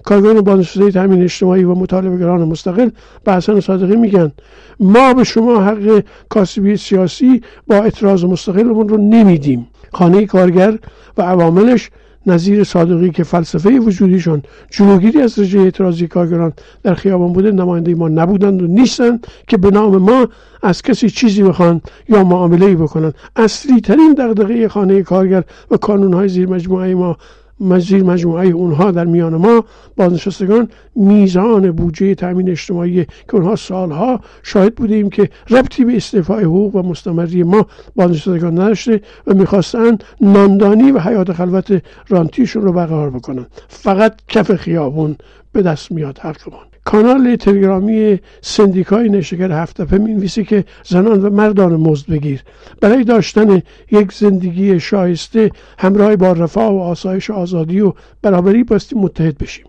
کارگران 0.04 0.42
بازنشسته 0.42 0.92
تامین 0.92 1.24
اجتماعی 1.24 1.64
و 1.64 1.76
مطالبهگران 1.76 2.42
مستقل 2.42 2.90
به 3.24 3.34
حسن 3.34 3.60
صادقی 3.60 3.96
میگن. 3.96 4.32
ما 4.80 5.14
به 5.14 5.24
شما 5.24 5.64
حق 5.64 6.04
کاسبی 6.30 6.78
سیاسی 6.78 7.42
با 7.68 7.76
اعتراض 7.76 8.24
مستقلمون 8.24 8.90
رو 8.90 8.98
نمیدیم. 8.98 9.68
خانه 9.94 10.26
کارگر 10.26 10.78
و 11.18 11.22
عواملش 11.22 11.90
نظیر 12.26 12.64
صادقی 12.64 13.10
که 13.10 13.24
فلسفه 13.24 13.80
وجودیشون 13.80 14.42
جلوگیری 14.70 15.22
از 15.22 15.40
رژه 15.40 15.60
اعتراضی 15.60 16.08
کارگران 16.08 16.54
در 16.84 16.94
خیابان 16.94 17.34
بوده 17.34 17.52
نماینده 17.52 17.96
ما 17.96 18.10
نبودند 18.10 18.62
و 18.62 18.68
نیستند 18.68 19.28
که 19.48 19.58
به 19.58 19.72
نام 19.72 19.98
ما 19.98 20.28
از 20.64 20.82
کسی 20.82 21.10
چیزی 21.10 21.44
بخوان 21.44 21.82
یا 22.10 22.24
معامله 22.24 22.66
ای 22.66 22.76
بکنن 22.76 23.14
اصلی 23.36 23.82
ترین 23.82 24.14
دغدغه 24.14 24.68
خانه 24.68 25.04
کارگر 25.04 25.44
و 25.72 25.78
کانون 25.78 26.14
های 26.14 26.28
زیر 26.28 26.48
مجموعه 26.48 26.96
ما 26.96 27.18
مزیر 27.60 28.04
مجموعه 28.04 28.48
اونها 28.48 28.92
در 28.92 29.06
میان 29.06 29.36
ما 29.36 29.64
بازنشستگان 29.96 30.70
میزان 30.96 31.72
بودجه 31.72 32.16
تامین 32.16 32.50
اجتماعی 32.50 33.06
که 33.06 33.36
اونها 33.36 33.56
سالها 33.56 34.20
شاهد 34.44 34.76
بودیم 34.76 35.10
که 35.10 35.30
ربطی 35.50 35.86
به 35.86 35.96
استعفای 35.96 36.44
حقوق 36.44 36.76
و 36.76 36.82
مستمری 36.82 37.44
ما 37.44 37.66
بازنشستگان 37.96 38.54
نداشته 38.54 39.02
و 39.28 39.34
می‌خواستند 39.34 40.04
ناندانی 40.22 40.92
و 40.92 41.00
حیات 41.00 41.34
خلوت 41.34 41.84
رانتیشون 42.08 42.62
رو 42.62 42.74
برقرار 42.74 43.10
بکنن. 43.10 43.46
فقط 43.68 44.14
کف 44.28 44.56
خیابون 44.56 45.16
به 45.52 45.62
دست 45.62 45.92
میاد 45.92 46.18
حقمون 46.18 46.70
کانال 46.86 47.36
تلگرامی 47.36 48.20
سندیکای 48.42 49.10
نشگر 49.10 49.52
هفتپه 49.52 49.98
می‌نویسه 49.98 50.44
که 50.44 50.66
زنان 50.86 51.22
و 51.22 51.30
مردان 51.30 51.74
مزد 51.74 52.08
بگیر. 52.08 52.44
برای 52.82 53.04
داشتن 53.04 53.62
یک 53.92 54.12
زندگی 54.12 54.80
شایسته 54.80 55.52
همراه 55.80 56.16
با 56.16 56.32
رفاه 56.32 56.74
و 56.74 56.80
آسایش 56.80 57.30
آزادی 57.30 57.80
و 57.80 57.94
برابری 58.22 58.64
باستی 58.64 58.96
متحد 58.96 59.38
بشیم. 59.38 59.66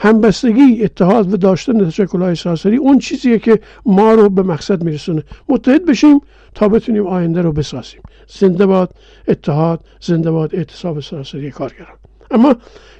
همبستگی 0.00 0.84
اتحاد 0.84 1.32
و 1.32 1.36
داشتن 1.36 1.86
تشکلهای 1.90 2.34
سراسری 2.34 2.76
اون 2.76 2.98
چیزیه 2.98 3.38
که 3.38 3.60
ما 3.86 4.14
رو 4.14 4.28
به 4.28 4.42
مقصد 4.42 4.84
میرسونه. 4.84 5.22
متحد 5.48 5.86
بشیم 5.86 6.20
تا 6.54 6.68
بتونیم 6.68 7.06
آینده 7.06 7.42
رو 7.42 7.52
بسازیم. 7.52 8.00
زنده 8.28 8.66
باد 8.66 8.94
اتحاد 9.28 9.84
زنده 10.00 10.30
باد 10.30 10.54
اعتصاب 10.54 11.00
سراسری 11.00 11.50
کارگران. 11.50 12.03
اما 12.34 12.54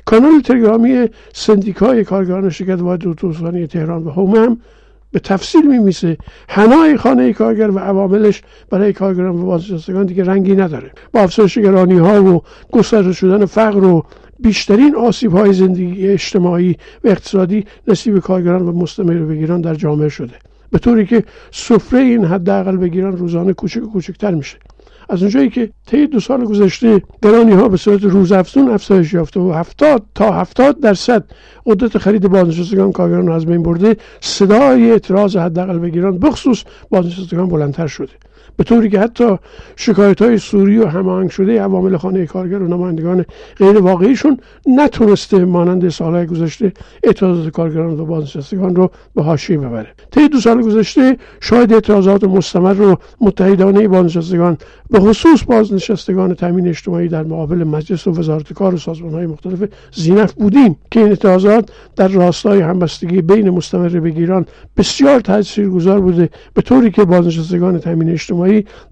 کانال 0.05 0.41
تلگرامی 0.41 1.09
سندیکای 1.33 2.05
کارگران 2.05 2.51
شرکت 2.51 2.81
واحد 2.81 3.07
اتوبوسرانی 3.07 3.67
تهران 3.67 4.03
و 4.05 4.11
هم 4.11 4.59
به 5.13 5.21
تفصیل 5.21 5.67
میمیسه. 5.67 6.17
هنای 6.49 6.97
خانه 6.97 7.33
کارگر 7.33 7.71
و 7.71 7.79
عواملش 7.79 8.43
برای 8.71 8.93
کارگران 8.93 9.37
و 9.37 9.47
بازنشستگان 9.47 10.07
دیگه 10.07 10.25
رنگی 10.25 10.57
نداره. 10.57 10.91
با 11.13 11.21
افزایش 11.21 11.59
ها 11.59 12.25
و 12.25 12.43
گسترده 12.73 13.13
شدن 13.13 13.45
فقر 13.45 13.85
و 13.85 14.05
بیشترین 14.39 14.97
آسیب 14.97 15.33
های 15.33 15.53
زندگی 15.53 16.09
اجتماعی 16.09 16.77
و 17.05 17.09
اقتصادی 17.09 17.65
نصیب 17.89 18.19
کارگران 18.19 18.63
و 18.63 18.73
مستمر 18.73 19.15
بگیران 19.15 19.61
در 19.61 19.75
جامعه 19.75 20.09
شده. 20.09 20.35
به 20.71 20.79
طوری 20.79 21.07
که 21.07 21.25
سفره 21.51 22.01
این 22.01 22.25
حداقل 22.25 22.77
بگیران 22.77 23.17
روزانه 23.17 23.53
کوچک 23.53 23.83
و 23.83 23.91
کوچکتر 23.91 24.31
میشه. 24.31 24.57
از 25.09 25.23
اونجایی 25.23 25.51
که 25.51 25.71
طی 25.87 26.07
دو 26.07 26.21
سال 26.21 26.45
گذشته 26.45 27.03
گرانی 27.23 27.53
ها 27.53 27.69
به 27.69 27.77
صورت 27.77 28.03
روزافزون 28.05 28.71
افزایش 28.71 29.13
یافته 29.13 29.41
و 29.41 29.53
هفتاد 29.53 30.03
تا 30.15 30.33
هفتاد 30.33 30.81
درصد 30.81 31.25
قدرت 31.67 31.99
خرید 31.99 32.29
بازنشستگان 32.29 32.93
کارگران 32.93 33.29
از 33.29 33.47
بین 33.47 33.63
برده 33.63 33.97
صدای 34.21 34.91
اعتراض 34.91 35.37
حداقل 35.37 35.79
بگیران 35.79 36.19
بخصوص 36.19 36.65
بازنشستگان 36.91 37.49
بلندتر 37.49 37.87
شده. 37.87 38.13
به 38.57 38.65
طوری 38.65 38.91
که 38.91 39.01
حتی 39.01 39.37
شکایت 39.77 40.23
های 40.23 40.39
سوری 40.39 40.79
و 40.79 40.87
هماهنگ 40.87 41.31
شده 41.31 41.63
عوامل 41.63 41.97
خانه 41.97 42.27
کارگر 42.27 42.63
و 42.63 42.69
نمایندگان 42.69 43.25
غیر 43.57 43.79
واقعیشون 43.79 44.39
نتونسته 44.67 45.45
مانند 45.45 45.89
سالهای 45.89 46.27
گذشته 46.27 46.73
اعتراضات 47.03 47.53
کارگران 47.53 48.01
و 48.01 48.05
بازنشستگان 48.05 48.77
رو 48.77 48.91
به 49.15 49.23
حاشیه 49.23 49.59
ببره. 49.59 49.89
طی 50.11 50.29
دو 50.29 50.41
سال 50.41 50.63
گذشته 50.63 51.17
شاید 51.41 51.73
اعتراضات 51.73 52.25
مستمر 52.25 52.73
رو 52.73 52.99
متحدانه 53.21 53.89
بازنشستگان 53.89 54.59
به 54.91 55.01
خصوص 55.01 55.45
بازنشستگان 55.45 56.35
تامین 56.35 56.69
اجتماعی 56.69 57.09
در 57.09 57.23
مقابل 57.23 57.65
مجلس 57.65 58.07
و 58.07 58.11
وزارت 58.11 58.53
کار 58.53 58.75
و 58.75 58.79
سازمان 58.79 59.13
های 59.13 59.27
مختلف 59.27 59.69
زینف 59.93 60.33
بودیم 60.33 60.77
که 60.91 61.01
این 61.01 61.09
اعتراضات 61.09 61.71
در 61.97 62.09
راستای 62.09 62.61
همبستگی 62.61 63.23
بین 63.23 63.51
مستمر 63.51 63.89
بگیران 63.89 64.47
بسیار 64.77 65.21
تاثیرگذار 65.21 66.01
بوده 66.01 66.31
به 66.55 66.63
طوری 66.63 66.91
که 66.91 67.05
بازنشستگان 67.05 67.79
تامین 67.79 68.11
اجتماعی 68.11 68.34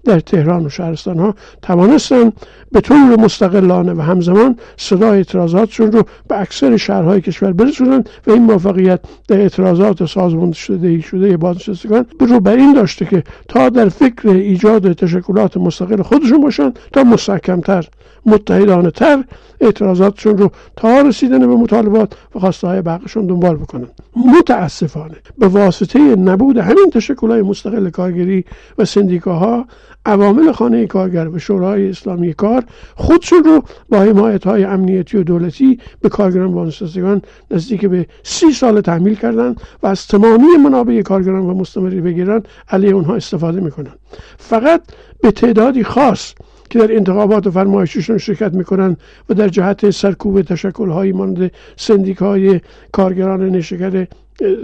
در 0.03 0.19
تهران 0.19 0.65
و 0.65 0.69
شهرستان 0.69 1.19
ها 1.19 1.35
توانستن 1.61 2.31
به 2.71 2.81
طور 2.81 3.19
مستقلانه 3.19 3.93
و 3.93 4.01
همزمان 4.01 4.57
صدای 4.77 5.17
اعتراضاتشون 5.17 5.91
رو 5.91 6.03
به 6.27 6.41
اکثر 6.41 6.77
شهرهای 6.77 7.21
کشور 7.21 7.53
برسونن 7.53 8.03
و 8.27 8.31
این 8.31 8.43
موفقیت 8.43 8.99
در 9.27 9.39
اعتراضات 9.39 10.05
سازمان 10.05 10.51
شده 10.51 11.01
شده 11.01 11.37
بازنشستگان 11.37 12.05
رو 12.19 12.39
بر 12.39 12.55
این 12.55 12.73
داشته 12.73 13.05
که 13.05 13.23
تا 13.47 13.69
در 13.69 13.89
فکر 13.89 14.29
ایجاد 14.29 14.93
تشکلات 14.93 15.57
مستقل 15.57 16.01
خودشون 16.01 16.41
باشن 16.41 16.73
تا 16.93 17.03
مستحکمتر 17.03 17.87
متحدانه 18.25 18.91
تر 18.91 19.23
اعتراضاتشون 19.61 20.37
رو 20.37 20.51
تا 20.75 21.01
رسیدن 21.01 21.39
به 21.39 21.55
مطالبات 21.55 22.13
و 22.35 22.39
خواسته 22.39 22.67
های 22.67 22.81
بقیشون 22.81 23.25
دنبال 23.25 23.55
بکنن 23.55 23.87
متاسفانه 24.15 25.15
به 25.37 25.47
واسطه 25.47 25.99
نبود 25.99 26.57
همین 26.57 26.89
تشکل 26.93 27.31
های 27.31 27.41
مستقل 27.41 27.89
کارگری 27.89 28.45
و 28.77 28.85
سندیکاها 29.33 29.67
عوامل 30.05 30.51
خانه 30.51 30.87
کارگر 30.87 31.27
و 31.27 31.39
شورای 31.39 31.89
اسلامی 31.89 32.33
کار 32.33 32.63
خودشون 32.95 33.43
رو 33.43 33.63
با 33.89 33.99
حمایت 33.99 34.43
های 34.43 34.63
امنیتی 34.63 35.17
و 35.17 35.23
دولتی 35.23 35.79
به 36.01 36.09
کارگران 36.09 36.51
بازنشستگان 36.51 37.21
نزدیک 37.51 37.85
به 37.85 38.07
سی 38.23 38.51
سال 38.51 38.81
تحمیل 38.81 39.15
کردن 39.15 39.55
و 39.83 39.87
از 39.87 40.07
تمامی 40.07 40.47
منابع 40.63 41.01
کارگران 41.01 41.41
و 41.41 41.53
مستمری 41.53 42.01
بگیرن 42.01 42.43
علیه 42.69 42.93
اونها 42.93 43.15
استفاده 43.15 43.59
می‌کنن 43.59 43.93
فقط 44.37 44.81
به 45.21 45.31
تعدادی 45.31 45.83
خاص 45.83 46.33
که 46.69 46.79
در 46.79 46.95
انتخابات 46.95 47.47
و 47.47 47.51
فرمایششون 47.51 48.17
شرکت 48.17 48.53
می‌کنن 48.53 48.97
و 49.29 49.33
در 49.33 49.47
جهت 49.47 49.89
سرکوب 49.89 50.41
تشکل 50.41 50.89
های 50.89 51.11
مانند 51.11 51.51
سندیک 51.75 52.17
های 52.17 52.61
کارگران 52.91 53.49
نشگر 53.49 54.07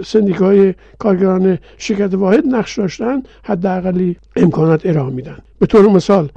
سندیکای 0.04 0.74
کارگران 0.98 1.58
شرکت 1.78 2.14
واحد 2.14 2.46
نقش 2.46 2.78
داشتن 2.78 3.22
حداقلی 3.42 4.16
امکانات 4.36 4.86
ارائه 4.86 5.10
میدن. 5.10 5.38
به 5.60 5.66
طور 5.66 5.88
مثال 5.88 6.28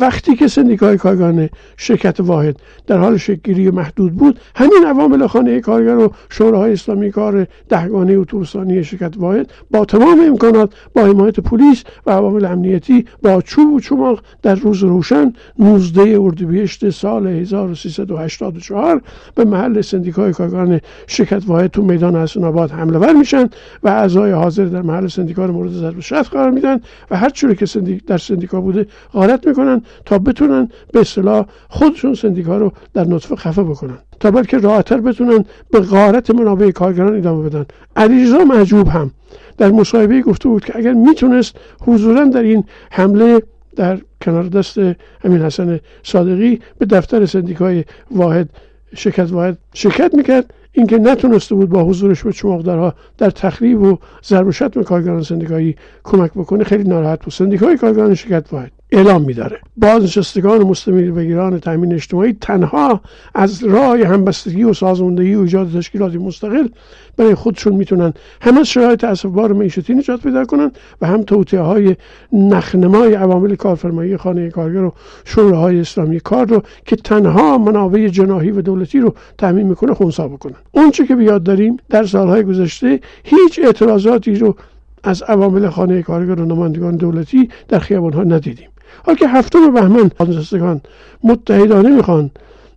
وقتی 0.00 0.36
که 0.36 0.48
سندیکای 0.48 0.96
کارگران 0.96 1.48
شرکت 1.76 2.20
واحد 2.20 2.56
در 2.86 2.98
حال 2.98 3.16
شکلگیری 3.16 3.70
محدود 3.70 4.12
بود 4.12 4.40
همین 4.56 4.84
عوامل 4.86 5.26
خانه 5.26 5.60
کارگر 5.60 5.96
و 5.96 6.12
شوراهای 6.28 6.72
اسلامی 6.72 7.10
کار 7.10 7.46
دهگانه 7.68 8.12
اتوبوسانی 8.12 8.84
شرکت 8.84 9.14
واحد 9.16 9.52
با 9.70 9.84
تمام 9.84 10.20
امکانات 10.20 10.74
با 10.94 11.02
حمایت 11.02 11.40
پلیس 11.40 11.84
و 12.06 12.10
عوامل 12.10 12.44
امنیتی 12.44 13.04
با 13.22 13.42
چوب 13.42 13.72
و 13.72 13.80
چماق 13.80 14.22
در 14.42 14.54
روز 14.54 14.82
روشن 14.82 15.32
19 15.58 16.20
اردیبهشت 16.20 16.90
سال 16.90 17.26
1384 17.26 19.02
به 19.34 19.44
محل 19.44 19.80
سندیکای 19.80 20.32
کارگران 20.32 20.80
شرکت 21.06 21.42
واحد 21.46 21.70
تو 21.70 21.82
میدان 21.82 22.16
حسن 22.16 22.44
آباد 22.44 22.70
حمله 22.70 22.98
ور 22.98 23.12
میشن 23.12 23.48
و 23.82 23.88
اعضای 23.88 24.32
حاضر 24.32 24.64
در 24.64 24.82
محل 24.82 25.06
سندیکا 25.06 25.46
مورد 25.46 25.70
ضرب 25.70 26.00
شتم 26.00 26.22
قرار 26.22 26.50
میدن 26.50 26.80
و 27.10 27.16
هر 27.16 27.28
چوری 27.28 27.56
که 27.56 27.66
سندیک 27.66 28.04
در 28.04 28.18
سندیکا 28.18 28.60
بوده 28.66 28.86
غارت 29.12 29.46
می‌کنن 29.46 29.82
تا 30.04 30.18
بتونن 30.18 30.68
به 30.92 31.00
اصطلاح 31.00 31.46
خودشون 31.68 32.14
سندیکا 32.14 32.56
رو 32.58 32.72
در 32.94 33.04
نطفه 33.04 33.36
خفه 33.36 33.62
بکنن. 33.62 33.98
تا 34.20 34.30
بلکه 34.30 34.58
راحتتر 34.58 35.00
بتونن 35.00 35.44
به 35.70 35.80
غارت 35.80 36.30
منابع 36.30 36.70
کارگران 36.70 37.16
ادامه 37.16 37.48
بدن. 37.48 37.66
علیرضا 37.96 38.38
معجوب 38.44 38.88
هم 38.88 39.10
در 39.58 39.70
مصاحبه 39.70 40.22
گفته 40.22 40.48
بود 40.48 40.64
که 40.64 40.76
اگر 40.76 40.92
می‌تونست 40.92 41.56
حضورا 41.80 42.24
در 42.24 42.42
این 42.42 42.64
حمله 42.90 43.42
در 43.76 43.98
کنار 44.22 44.44
دست 44.44 44.78
همین 45.24 45.42
حسن 45.42 45.80
صادقی 46.02 46.60
به 46.78 46.86
دفتر 46.86 47.26
سندیکای 47.26 47.84
واحد 48.10 48.48
شرکت 48.94 49.32
واحد 49.32 49.58
شرکت 49.74 50.14
می‌کرد 50.14 50.54
اینکه 50.76 50.98
نتونسته 50.98 51.54
بود 51.54 51.68
با 51.68 51.84
حضورش 51.84 52.22
به 52.22 52.32
چماقدرها 52.32 52.94
در 53.18 53.30
تخریب 53.30 53.82
و 53.82 53.98
ضرب 54.24 54.46
و 54.46 54.52
شتم 54.52 54.82
کارگران 54.82 55.22
سندیکایی 55.22 55.76
کمک 56.04 56.32
بکنه 56.32 56.64
خیلی 56.64 56.84
ناراحت 56.84 57.24
بود. 57.24 57.32
سندیکای 57.32 57.76
کارگران 57.76 58.14
شرکت 58.14 58.52
واحد. 58.52 58.72
اعلام 58.90 59.22
میداره. 59.22 59.60
بازنشستگان 59.76 60.62
مستمر 60.62 61.10
بگیران 61.10 61.60
تامین 61.60 61.94
اجتماعی 61.94 62.36
تنها 62.40 63.00
از 63.34 63.64
راه 63.64 63.98
همبستگی 63.98 64.64
و 64.64 64.72
سازماندهی 64.72 65.34
و 65.34 65.40
ایجاد 65.40 65.72
تشکیلاتی 65.72 66.18
مستقل 66.18 66.68
برای 67.16 67.34
خودشون 67.34 67.72
می‌تونن 67.72 68.12
هم 68.40 68.58
از 68.58 68.66
شرایط 68.66 69.04
اسفبار 69.04 69.52
معیشتی 69.52 69.94
نجات 69.94 70.20
پیدا 70.20 70.44
کنن 70.44 70.70
و 71.00 71.06
هم 71.06 71.22
توطئه 71.22 71.60
های 71.60 71.96
نخنمای 72.32 73.14
عوامل 73.14 73.54
کارفرمایی 73.54 74.16
خانه 74.16 74.50
کارگر 74.50 74.82
و 74.82 74.92
شوراهای 75.24 75.80
اسلامی 75.80 76.20
کار 76.20 76.46
رو 76.46 76.62
که 76.84 76.96
تنها 76.96 77.58
منابع 77.58 78.08
جناهی 78.08 78.50
و 78.50 78.62
دولتی 78.62 79.00
رو 79.00 79.14
تامین 79.38 79.66
می‌کنه 79.66 79.94
خونسا 79.94 80.28
بکنن. 80.28 80.56
اونچه 80.72 81.06
که 81.06 81.16
بیاد 81.16 81.42
داریم 81.42 81.76
در 81.88 82.04
سالهای 82.04 82.42
گذشته 82.42 83.00
هیچ 83.24 83.60
اعتراضاتی 83.64 84.34
رو 84.34 84.56
از 85.02 85.22
عوامل 85.22 85.68
خانه 85.68 86.02
کارگر 86.02 86.40
و 86.40 86.44
نمایندگان 86.44 86.96
دولتی 86.96 87.48
در 87.68 87.78
خیابانها 87.78 88.22
ندیدیم. 88.22 88.68
حال 89.04 89.14
که 89.14 89.28
هفتم 89.28 89.74
بهمن 89.74 90.10
بازنشستگان 90.18 90.80
متحدانه 91.24 91.88
می‌خوان 91.88 92.30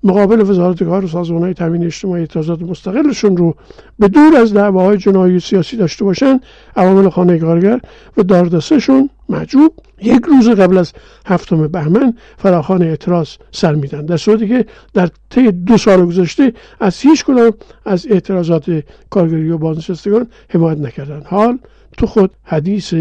مقابل 0.04 0.50
وزارت 0.50 0.84
کار 0.84 1.06
و 1.06 1.08
سازمان 1.08 1.42
های 1.42 1.54
تامین 1.54 1.86
اجتماعی 1.86 2.22
اعتراضات 2.22 2.62
مستقلشون 2.62 3.38
رو 3.38 3.56
به 4.00 4.08
دور 4.08 4.36
از 4.36 4.54
دعواهای 4.54 4.98
جنایی 4.98 5.40
سیاسی 5.40 5.78
داشته 5.78 6.06
باشن 6.06 6.40
عوامل 6.76 7.10
خانه 7.10 7.40
کارگر 7.40 7.80
و 8.18 8.24
داردستشون 8.24 9.10
معجوب. 9.30 9.74
یک 10.02 10.26
روز 10.26 10.50
قبل 10.50 10.78
از 10.78 10.94
هفتم 11.26 11.68
بهمن 11.68 12.14
فراخان 12.38 12.82
اعتراض 12.82 13.30
سر 13.52 13.76
میدن. 13.76 14.06
در 14.06 14.18
صورتی 14.18 14.48
که 14.48 14.66
در 14.94 15.10
طی 15.30 15.52
دو 15.52 15.78
سال 15.78 16.06
گذشته 16.06 16.54
از 16.80 17.00
هیچ 17.00 17.26
کدام 17.26 17.54
از 17.86 18.08
اعتراضات 18.10 18.84
کارگری 19.10 19.50
و 19.50 19.58
بازنشستگان 19.58 20.28
حمایت 20.50 20.78
نکردن. 20.78 21.22
حال 21.26 21.60
تو 21.98 22.06
خود 22.06 22.32
حدیث 22.44 22.94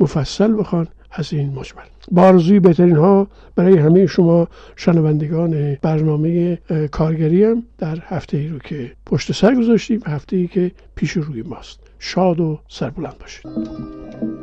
مفصل 0.00 0.58
بخوان 0.58 0.88
از 1.12 1.32
این 1.32 1.48
مجمل. 1.54 1.95
با 2.10 2.22
آرزوی 2.22 2.60
بهترین 2.60 2.96
ها 2.96 3.26
برای 3.56 3.78
همه 3.78 4.06
شما 4.06 4.48
شنوندگان 4.76 5.74
برنامه 5.74 6.58
کارگری 6.90 7.44
هم 7.44 7.62
در 7.78 7.98
هفته 8.02 8.36
ای 8.36 8.48
رو 8.48 8.58
که 8.58 8.92
پشت 9.06 9.32
سر 9.32 9.54
گذاشتیم 9.54 10.00
هفته 10.06 10.36
ای 10.36 10.46
که 10.46 10.70
پیش 10.94 11.10
روی 11.10 11.42
ماست. 11.42 11.80
شاد 11.98 12.40
و 12.40 12.58
سربلند 12.68 13.18
باشید. 13.18 14.35